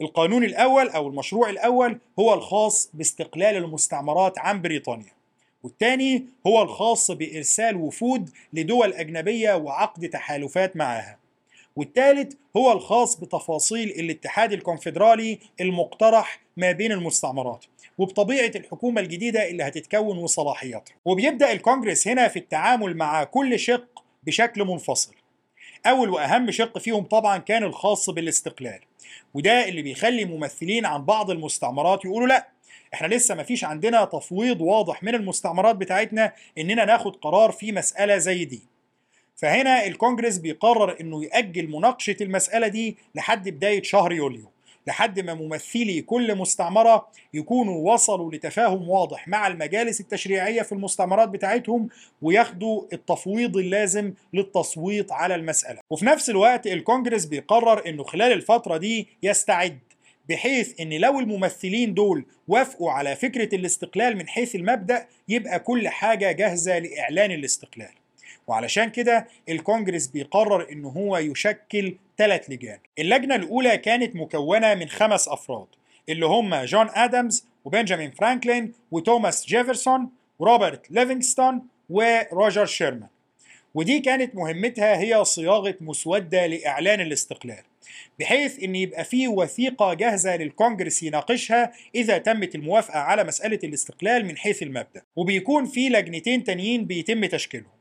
القانون 0.00 0.44
الأول 0.44 0.88
أو 0.88 1.08
المشروع 1.08 1.50
الأول 1.50 1.98
هو 2.18 2.34
الخاص 2.34 2.90
باستقلال 2.94 3.56
المستعمرات 3.56 4.38
عن 4.38 4.62
بريطانيا. 4.62 5.12
والثاني 5.62 6.26
هو 6.46 6.62
الخاص 6.62 7.10
بإرسال 7.10 7.76
وفود 7.76 8.30
لدول 8.52 8.92
أجنبية 8.92 9.54
وعقد 9.54 10.08
تحالفات 10.08 10.76
معها. 10.76 11.27
والثالث 11.78 12.32
هو 12.56 12.72
الخاص 12.72 13.20
بتفاصيل 13.20 13.88
الاتحاد 13.90 14.52
الكونفدرالي 14.52 15.38
المقترح 15.60 16.40
ما 16.56 16.72
بين 16.72 16.92
المستعمرات 16.92 17.64
وبطبيعة 17.98 18.50
الحكومة 18.56 19.00
الجديدة 19.00 19.48
اللي 19.48 19.62
هتتكون 19.62 20.18
وصلاحياتها. 20.18 20.94
وبيبدأ 21.04 21.52
الكونجرس 21.52 22.08
هنا 22.08 22.28
في 22.28 22.38
التعامل 22.38 22.96
مع 22.96 23.24
كل 23.24 23.58
شق 23.58 24.04
بشكل 24.22 24.64
منفصل. 24.64 25.14
أول 25.86 26.10
وأهم 26.10 26.50
شق 26.50 26.78
فيهم 26.78 27.04
طبعا 27.04 27.38
كان 27.38 27.62
الخاص 27.64 28.10
بالاستقلال 28.10 28.80
وده 29.34 29.68
اللي 29.68 29.82
بيخلي 29.82 30.24
ممثلين 30.24 30.86
عن 30.86 31.04
بعض 31.04 31.30
المستعمرات 31.30 32.04
يقولوا 32.04 32.28
لأ 32.28 32.48
إحنا 32.94 33.06
لسه 33.06 33.34
ما 33.34 33.42
فيش 33.42 33.64
عندنا 33.64 34.04
تفويض 34.04 34.60
واضح 34.60 35.02
من 35.02 35.14
المستعمرات 35.14 35.76
بتاعتنا 35.76 36.32
إننا 36.58 36.84
ناخد 36.84 37.16
قرار 37.16 37.52
في 37.52 37.72
مسألة 37.72 38.18
زي 38.18 38.44
دي. 38.44 38.62
فهنا 39.38 39.86
الكونجرس 39.86 40.36
بيقرر 40.36 40.96
إنه 41.00 41.24
يأجل 41.24 41.68
مناقشة 41.70 42.16
المسألة 42.20 42.68
دي 42.68 42.96
لحد 43.14 43.48
بداية 43.48 43.82
شهر 43.82 44.12
يوليو 44.12 44.50
لحد 44.86 45.20
ما 45.20 45.34
ممثلي 45.34 46.02
كل 46.02 46.34
مستعمرة 46.34 47.08
يكونوا 47.34 47.92
وصلوا 47.92 48.32
لتفاهم 48.32 48.88
واضح 48.88 49.28
مع 49.28 49.46
المجالس 49.46 50.00
التشريعية 50.00 50.62
في 50.62 50.72
المستعمرات 50.72 51.28
بتاعتهم 51.28 51.88
وياخدوا 52.22 52.82
التفويض 52.92 53.56
اللازم 53.56 54.12
للتصويت 54.34 55.12
على 55.12 55.34
المسألة. 55.34 55.80
وفي 55.90 56.04
نفس 56.06 56.30
الوقت 56.30 56.66
الكونجرس 56.66 57.24
بيقرر 57.24 57.88
إنه 57.88 58.04
خلال 58.04 58.32
الفترة 58.32 58.76
دي 58.76 59.08
يستعد 59.22 59.78
بحيث 60.28 60.80
إن 60.80 60.92
لو 60.92 61.20
الممثلين 61.20 61.94
دول 61.94 62.24
وافقوا 62.48 62.90
على 62.92 63.16
فكرة 63.16 63.54
الاستقلال 63.54 64.16
من 64.16 64.28
حيث 64.28 64.54
المبدأ 64.54 65.06
يبقى 65.28 65.60
كل 65.60 65.88
حاجة 65.88 66.32
جاهزة 66.32 66.78
لإعلان 66.78 67.30
الاستقلال. 67.30 67.97
وعلشان 68.48 68.90
كده 68.90 69.28
الكونجرس 69.48 70.06
بيقرر 70.06 70.72
إن 70.72 70.84
هو 70.84 71.16
يشكل 71.16 71.94
ثلاث 72.18 72.50
لجان. 72.50 72.78
اللجنة 72.98 73.34
الأولى 73.34 73.78
كانت 73.78 74.16
مكونة 74.16 74.74
من 74.74 74.88
خمس 74.88 75.28
أفراد 75.28 75.66
اللي 76.08 76.26
هم 76.26 76.54
جون 76.54 76.88
آدمز 76.94 77.46
وبنجامين 77.64 78.10
فرانكلين 78.10 78.72
وتوماس 78.90 79.46
جيفرسون 79.46 80.08
وروبرت 80.38 80.90
ليفينغستون 80.90 81.62
وروجر 81.90 82.66
شيرمان. 82.66 83.08
ودي 83.74 84.00
كانت 84.00 84.34
مهمتها 84.34 84.98
هي 84.98 85.24
صياغة 85.24 85.74
مسودة 85.80 86.46
لإعلان 86.46 87.00
الاستقلال 87.00 87.62
بحيث 88.20 88.62
إن 88.62 88.76
يبقى 88.76 89.04
في 89.04 89.28
وثيقة 89.28 89.94
جاهزة 89.94 90.36
للكونجرس 90.36 91.02
يناقشها 91.02 91.72
إذا 91.94 92.18
تمت 92.18 92.54
الموافقة 92.54 92.98
على 92.98 93.24
مسألة 93.24 93.58
الاستقلال 93.64 94.26
من 94.26 94.36
حيث 94.36 94.62
المبدأ. 94.62 95.02
وبيكون 95.16 95.64
في 95.64 95.88
لجنتين 95.88 96.44
تانيين 96.44 96.84
بيتم 96.84 97.24
تشكيلهم. 97.24 97.77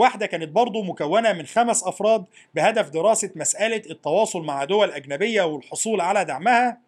واحدة 0.00 0.26
كانت 0.26 0.48
برضو 0.48 0.82
مكونة 0.82 1.32
من 1.32 1.46
خمس 1.46 1.84
أفراد 1.84 2.24
بهدف 2.54 2.88
دراسة 2.88 3.30
مسألة 3.36 3.82
التواصل 3.90 4.42
مع 4.42 4.64
دول 4.64 4.90
أجنبية 4.90 5.42
والحصول 5.42 6.00
على 6.00 6.24
دعمها 6.24 6.78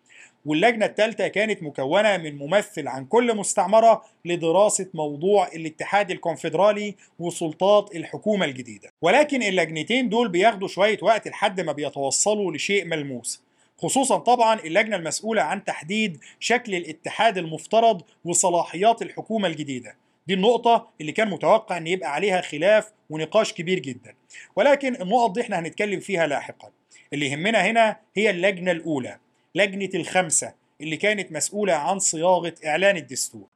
واللجنة 0.46 0.86
الثالثة 0.86 1.28
كانت 1.28 1.62
مكونة 1.62 2.16
من 2.16 2.38
ممثل 2.38 2.88
عن 2.88 3.04
كل 3.04 3.36
مستعمرة 3.36 4.04
لدراسة 4.24 4.86
موضوع 4.94 5.48
الاتحاد 5.48 6.10
الكونفدرالي 6.10 6.94
وسلطات 7.18 7.96
الحكومة 7.96 8.44
الجديدة. 8.44 8.90
ولكن 9.02 9.42
اللجنتين 9.42 10.08
دول 10.08 10.28
بياخدوا 10.28 10.68
شوية 10.68 10.98
وقت 11.02 11.28
لحد 11.28 11.60
ما 11.60 11.72
بيتوصلوا 11.72 12.52
لشيء 12.52 12.84
ملموس. 12.84 13.42
خصوصا 13.78 14.18
طبعا 14.18 14.60
اللجنة 14.60 14.96
المسؤولة 14.96 15.42
عن 15.42 15.64
تحديد 15.64 16.20
شكل 16.40 16.74
الاتحاد 16.74 17.38
المفترض 17.38 18.02
وصلاحيات 18.24 19.02
الحكومة 19.02 19.48
الجديدة. 19.48 20.01
دي 20.26 20.34
النقطة 20.34 20.88
اللي 21.00 21.12
كان 21.12 21.30
متوقع 21.30 21.76
إن 21.76 21.86
يبقى 21.86 22.14
عليها 22.14 22.40
خلاف 22.40 22.92
ونقاش 23.10 23.52
كبير 23.52 23.78
جدا. 23.78 24.14
ولكن 24.56 25.02
النقط 25.02 25.30
دي 25.34 25.40
إحنا 25.40 25.58
هنتكلم 25.58 26.00
فيها 26.00 26.26
لاحقا. 26.26 26.70
اللي 27.12 27.26
يهمنا 27.26 27.66
هنا 27.66 27.96
هي 28.14 28.30
اللجنة 28.30 28.70
الأولى 28.70 29.18
لجنة 29.54 29.90
الخمسة 29.94 30.54
اللي 30.80 30.96
كانت 30.96 31.32
مسؤولة 31.32 31.72
عن 31.72 31.98
صياغة 31.98 32.54
إعلان 32.66 32.96
الدستور. 32.96 33.46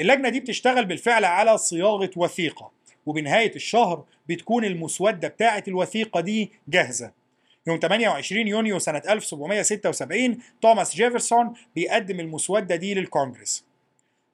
اللجنة 0.00 0.28
دي 0.28 0.40
بتشتغل 0.40 0.84
بالفعل 0.84 1.24
على 1.24 1.58
صياغة 1.58 2.10
وثيقة 2.16 2.70
وبنهاية 3.06 3.54
الشهر 3.56 4.04
بتكون 4.28 4.64
المسودة 4.64 5.28
بتاعة 5.28 5.64
الوثيقة 5.68 6.20
دي 6.20 6.52
جاهزة. 6.68 7.12
يوم 7.66 7.78
28 7.82 8.48
يونيو 8.48 8.78
سنة 8.78 9.02
1776 9.08 10.38
توماس 10.62 10.94
جيفرسون 10.96 11.54
بيقدم 11.74 12.20
المسودة 12.20 12.76
دي 12.76 12.94
للكونجرس 12.94 13.64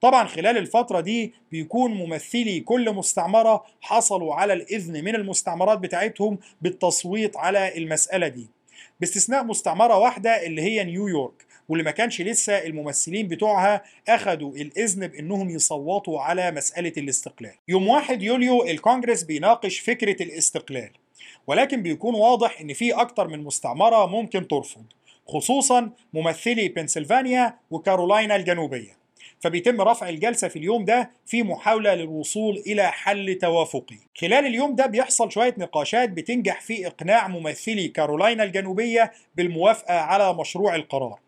طبعا 0.01 0.26
خلال 0.26 0.57
الفترة 0.59 1.01
دي 1.01 1.34
بيكون 1.53 1.94
ممثلي 1.94 2.61
كل 2.61 2.92
مستعمرة 2.92 3.64
حصلوا 3.80 4.34
على 4.34 4.53
الإذن 4.53 5.05
من 5.05 5.14
المستعمرات 5.14 5.78
بتاعتهم 5.78 6.38
بالتصويت 6.62 7.36
على 7.36 7.76
المسألة 7.78 8.28
دي. 8.28 8.47
باستثناء 9.01 9.44
مستعمرة 9.44 9.99
واحدة 9.99 10.47
اللي 10.47 10.62
هي 10.62 10.84
نيويورك 10.84 11.47
واللي 11.68 11.84
ما 11.84 11.90
كانش 11.90 12.20
لسه 12.20 12.53
الممثلين 12.66 13.28
بتوعها 13.28 13.82
أخدوا 14.09 14.53
الإذن 14.57 15.07
بأنهم 15.07 15.51
يصوتوا 15.51 16.20
على 16.20 16.51
مسألة 16.51 16.92
الاستقلال. 16.97 17.55
يوم 17.68 17.88
1 17.88 18.22
يوليو 18.22 18.62
الكونجرس 18.64 19.22
بيناقش 19.22 19.78
فكرة 19.78 20.22
الاستقلال 20.22 20.90
ولكن 21.47 21.82
بيكون 21.82 22.14
واضح 22.14 22.61
إن 22.61 22.72
في 22.72 22.92
أكتر 22.92 23.28
من 23.28 23.44
مستعمرة 23.44 24.07
ممكن 24.07 24.49
ترفض 24.49 24.82
خصوصا 25.28 25.90
ممثلي 26.14 26.68
بنسلفانيا 26.68 27.59
وكارولاينا 27.70 28.36
الجنوبية. 28.36 29.05
فبيتم 29.41 29.80
رفع 29.80 30.09
الجلسة 30.09 30.49
في 30.49 30.59
اليوم 30.59 30.84
ده 30.84 31.11
في 31.26 31.43
محاولة 31.43 31.95
للوصول 31.95 32.62
إلى 32.66 32.93
حل 32.93 33.34
توافقي. 33.34 33.97
خلال 34.20 34.47
اليوم 34.47 34.74
ده 34.74 34.87
بيحصل 34.87 35.32
شوية 35.32 35.55
نقاشات 35.59 36.11
بتنجح 36.11 36.61
في 36.61 36.87
إقناع 36.87 37.28
ممثلي 37.28 37.89
كارولاينا 37.89 38.45
الجنوبية 38.45 39.12
بالموافقة 39.37 39.95
على 39.95 40.34
مشروع 40.34 40.74
القرار. 40.74 41.18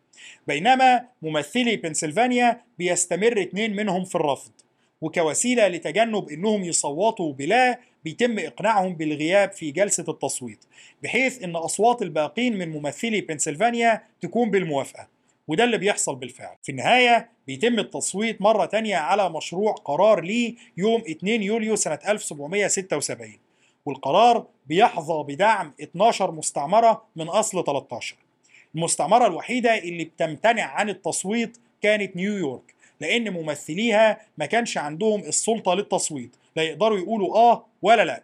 بينما 0.46 1.04
ممثلي 1.22 1.76
بنسلفانيا 1.76 2.60
بيستمر 2.78 3.42
اتنين 3.42 3.76
منهم 3.76 4.04
في 4.04 4.14
الرفض. 4.14 4.52
وكوسيلة 5.00 5.68
لتجنب 5.68 6.28
إنهم 6.28 6.64
يصوتوا 6.64 7.32
بلا 7.32 7.78
بيتم 8.04 8.38
إقناعهم 8.38 8.94
بالغياب 8.94 9.52
في 9.52 9.70
جلسة 9.70 10.04
التصويت 10.08 10.64
بحيث 11.02 11.42
إن 11.42 11.56
أصوات 11.56 12.02
الباقين 12.02 12.58
من 12.58 12.68
ممثلي 12.68 13.20
بنسلفانيا 13.20 14.02
تكون 14.20 14.50
بالموافقة. 14.50 15.17
وده 15.48 15.64
اللي 15.64 15.78
بيحصل 15.78 16.16
بالفعل. 16.16 16.56
في 16.62 16.72
النهاية 16.72 17.28
بيتم 17.46 17.78
التصويت 17.78 18.42
مرة 18.42 18.64
تانية 18.66 18.96
على 18.96 19.30
مشروع 19.30 19.72
قرار 19.72 20.20
ليه 20.20 20.54
يوم 20.76 21.00
2 21.08 21.42
يوليو 21.42 21.76
سنة 21.76 21.98
1776 22.08 23.32
والقرار 23.86 24.46
بيحظى 24.66 25.22
بدعم 25.22 25.72
12 25.82 26.30
مستعمرة 26.30 27.04
من 27.16 27.28
أصل 27.28 27.64
13 27.64 28.16
المستعمرة 28.74 29.26
الوحيدة 29.26 29.78
اللي 29.78 30.04
بتمتنع 30.04 30.62
عن 30.62 30.88
التصويت 30.88 31.58
كانت 31.82 32.16
نيويورك 32.16 32.74
لأن 33.00 33.30
ممثليها 33.30 34.20
ما 34.38 34.46
كانش 34.46 34.78
عندهم 34.78 35.20
السلطة 35.20 35.74
للتصويت 35.74 36.36
لا 36.56 36.62
يقدروا 36.62 36.98
يقولوا 36.98 37.36
آه 37.36 37.64
ولا 37.82 38.04
لأ. 38.04 38.22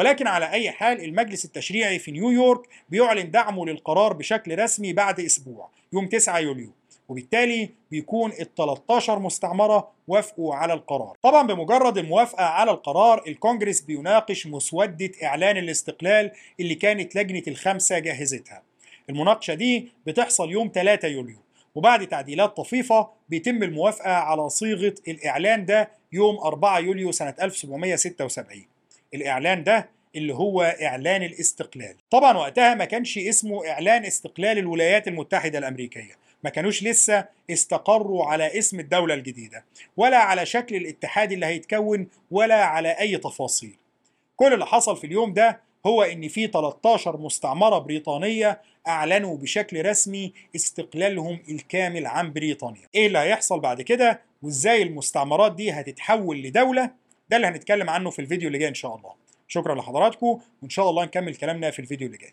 ولكن 0.00 0.26
على 0.26 0.50
أي 0.50 0.70
حال 0.70 1.04
المجلس 1.04 1.44
التشريعي 1.44 1.98
في 1.98 2.10
نيويورك 2.10 2.68
بيعلن 2.88 3.30
دعمه 3.30 3.66
للقرار 3.66 4.12
بشكل 4.12 4.58
رسمي 4.58 4.92
بعد 4.92 5.20
أسبوع 5.20 5.68
يوم 5.92 6.06
9 6.06 6.38
يوليو. 6.38 6.70
وبالتالي 7.08 7.70
بيكون 7.90 8.30
ال 8.32 8.54
13 8.54 9.18
مستعمرة 9.18 9.90
وافقوا 10.08 10.54
على 10.54 10.72
القرار. 10.72 11.16
طبعا 11.22 11.46
بمجرد 11.46 11.98
الموافقة 11.98 12.44
على 12.44 12.70
القرار 12.70 13.22
الكونجرس 13.28 13.80
بيناقش 13.80 14.46
مسودة 14.46 15.10
إعلان 15.22 15.56
الاستقلال 15.56 16.30
اللي 16.60 16.74
كانت 16.74 17.16
لجنة 17.16 17.42
الخمسة 17.48 17.98
جهزتها. 17.98 18.62
المناقشة 19.10 19.54
دي 19.54 19.92
بتحصل 20.06 20.50
يوم 20.50 20.70
3 20.74 21.08
يوليو. 21.08 21.38
وبعد 21.74 22.06
تعديلات 22.06 22.56
طفيفة 22.56 23.08
بيتم 23.28 23.62
الموافقة 23.62 24.12
على 24.12 24.48
صيغة 24.48 24.94
الإعلان 25.08 25.64
ده 25.66 25.90
يوم 26.12 26.38
4 26.38 26.78
يوليو 26.78 27.12
سنة 27.12 27.34
1776 27.42 28.64
الإعلان 29.14 29.64
ده 29.64 29.88
اللي 30.16 30.34
هو 30.34 30.62
إعلان 30.62 31.22
الاستقلال. 31.22 31.94
طبعا 32.10 32.36
وقتها 32.38 32.74
ما 32.74 32.84
كانش 32.84 33.18
اسمه 33.18 33.68
إعلان 33.68 34.04
استقلال 34.04 34.58
الولايات 34.58 35.08
المتحدة 35.08 35.58
الأمريكية. 35.58 36.20
ما 36.44 36.50
كانوش 36.50 36.82
لسه 36.82 37.24
استقروا 37.50 38.24
على 38.24 38.58
اسم 38.58 38.80
الدولة 38.80 39.14
الجديدة. 39.14 39.64
ولا 39.96 40.18
على 40.18 40.46
شكل 40.46 40.76
الاتحاد 40.76 41.32
اللي 41.32 41.46
هيتكون 41.46 42.08
ولا 42.30 42.64
على 42.64 42.88
أي 42.88 43.16
تفاصيل. 43.16 43.76
كل 44.36 44.52
اللي 44.54 44.66
حصل 44.66 44.96
في 44.96 45.06
اليوم 45.06 45.32
ده 45.32 45.60
هو 45.86 46.02
إن 46.02 46.28
في 46.28 46.46
13 46.46 47.16
مستعمرة 47.16 47.78
بريطانية 47.78 48.60
أعلنوا 48.88 49.36
بشكل 49.36 49.84
رسمي 49.86 50.32
استقلالهم 50.56 51.38
الكامل 51.48 52.06
عن 52.06 52.32
بريطانيا. 52.32 52.88
إيه 52.94 53.06
اللي 53.06 53.18
هيحصل 53.18 53.60
بعد 53.60 53.82
كده؟ 53.82 54.20
وإزاي 54.42 54.82
المستعمرات 54.82 55.54
دي 55.54 55.70
هتتحول 55.72 56.42
لدولة؟ 56.42 56.90
ده 57.30 57.36
اللي 57.36 57.46
هنتكلم 57.46 57.90
عنه 57.90 58.10
في 58.10 58.18
الفيديو 58.18 58.46
اللي 58.46 58.58
جاي 58.58 58.68
إن 58.68 58.74
شاء 58.74 58.96
الله. 58.96 59.14
شكرا 59.48 59.74
لحضراتكم 59.74 60.40
وإن 60.62 60.70
شاء 60.70 60.90
الله 60.90 61.04
نكمل 61.04 61.34
كلامنا 61.34 61.70
في 61.70 61.78
الفيديو 61.78 62.06
اللي 62.06 62.18
جاي. 62.18 62.32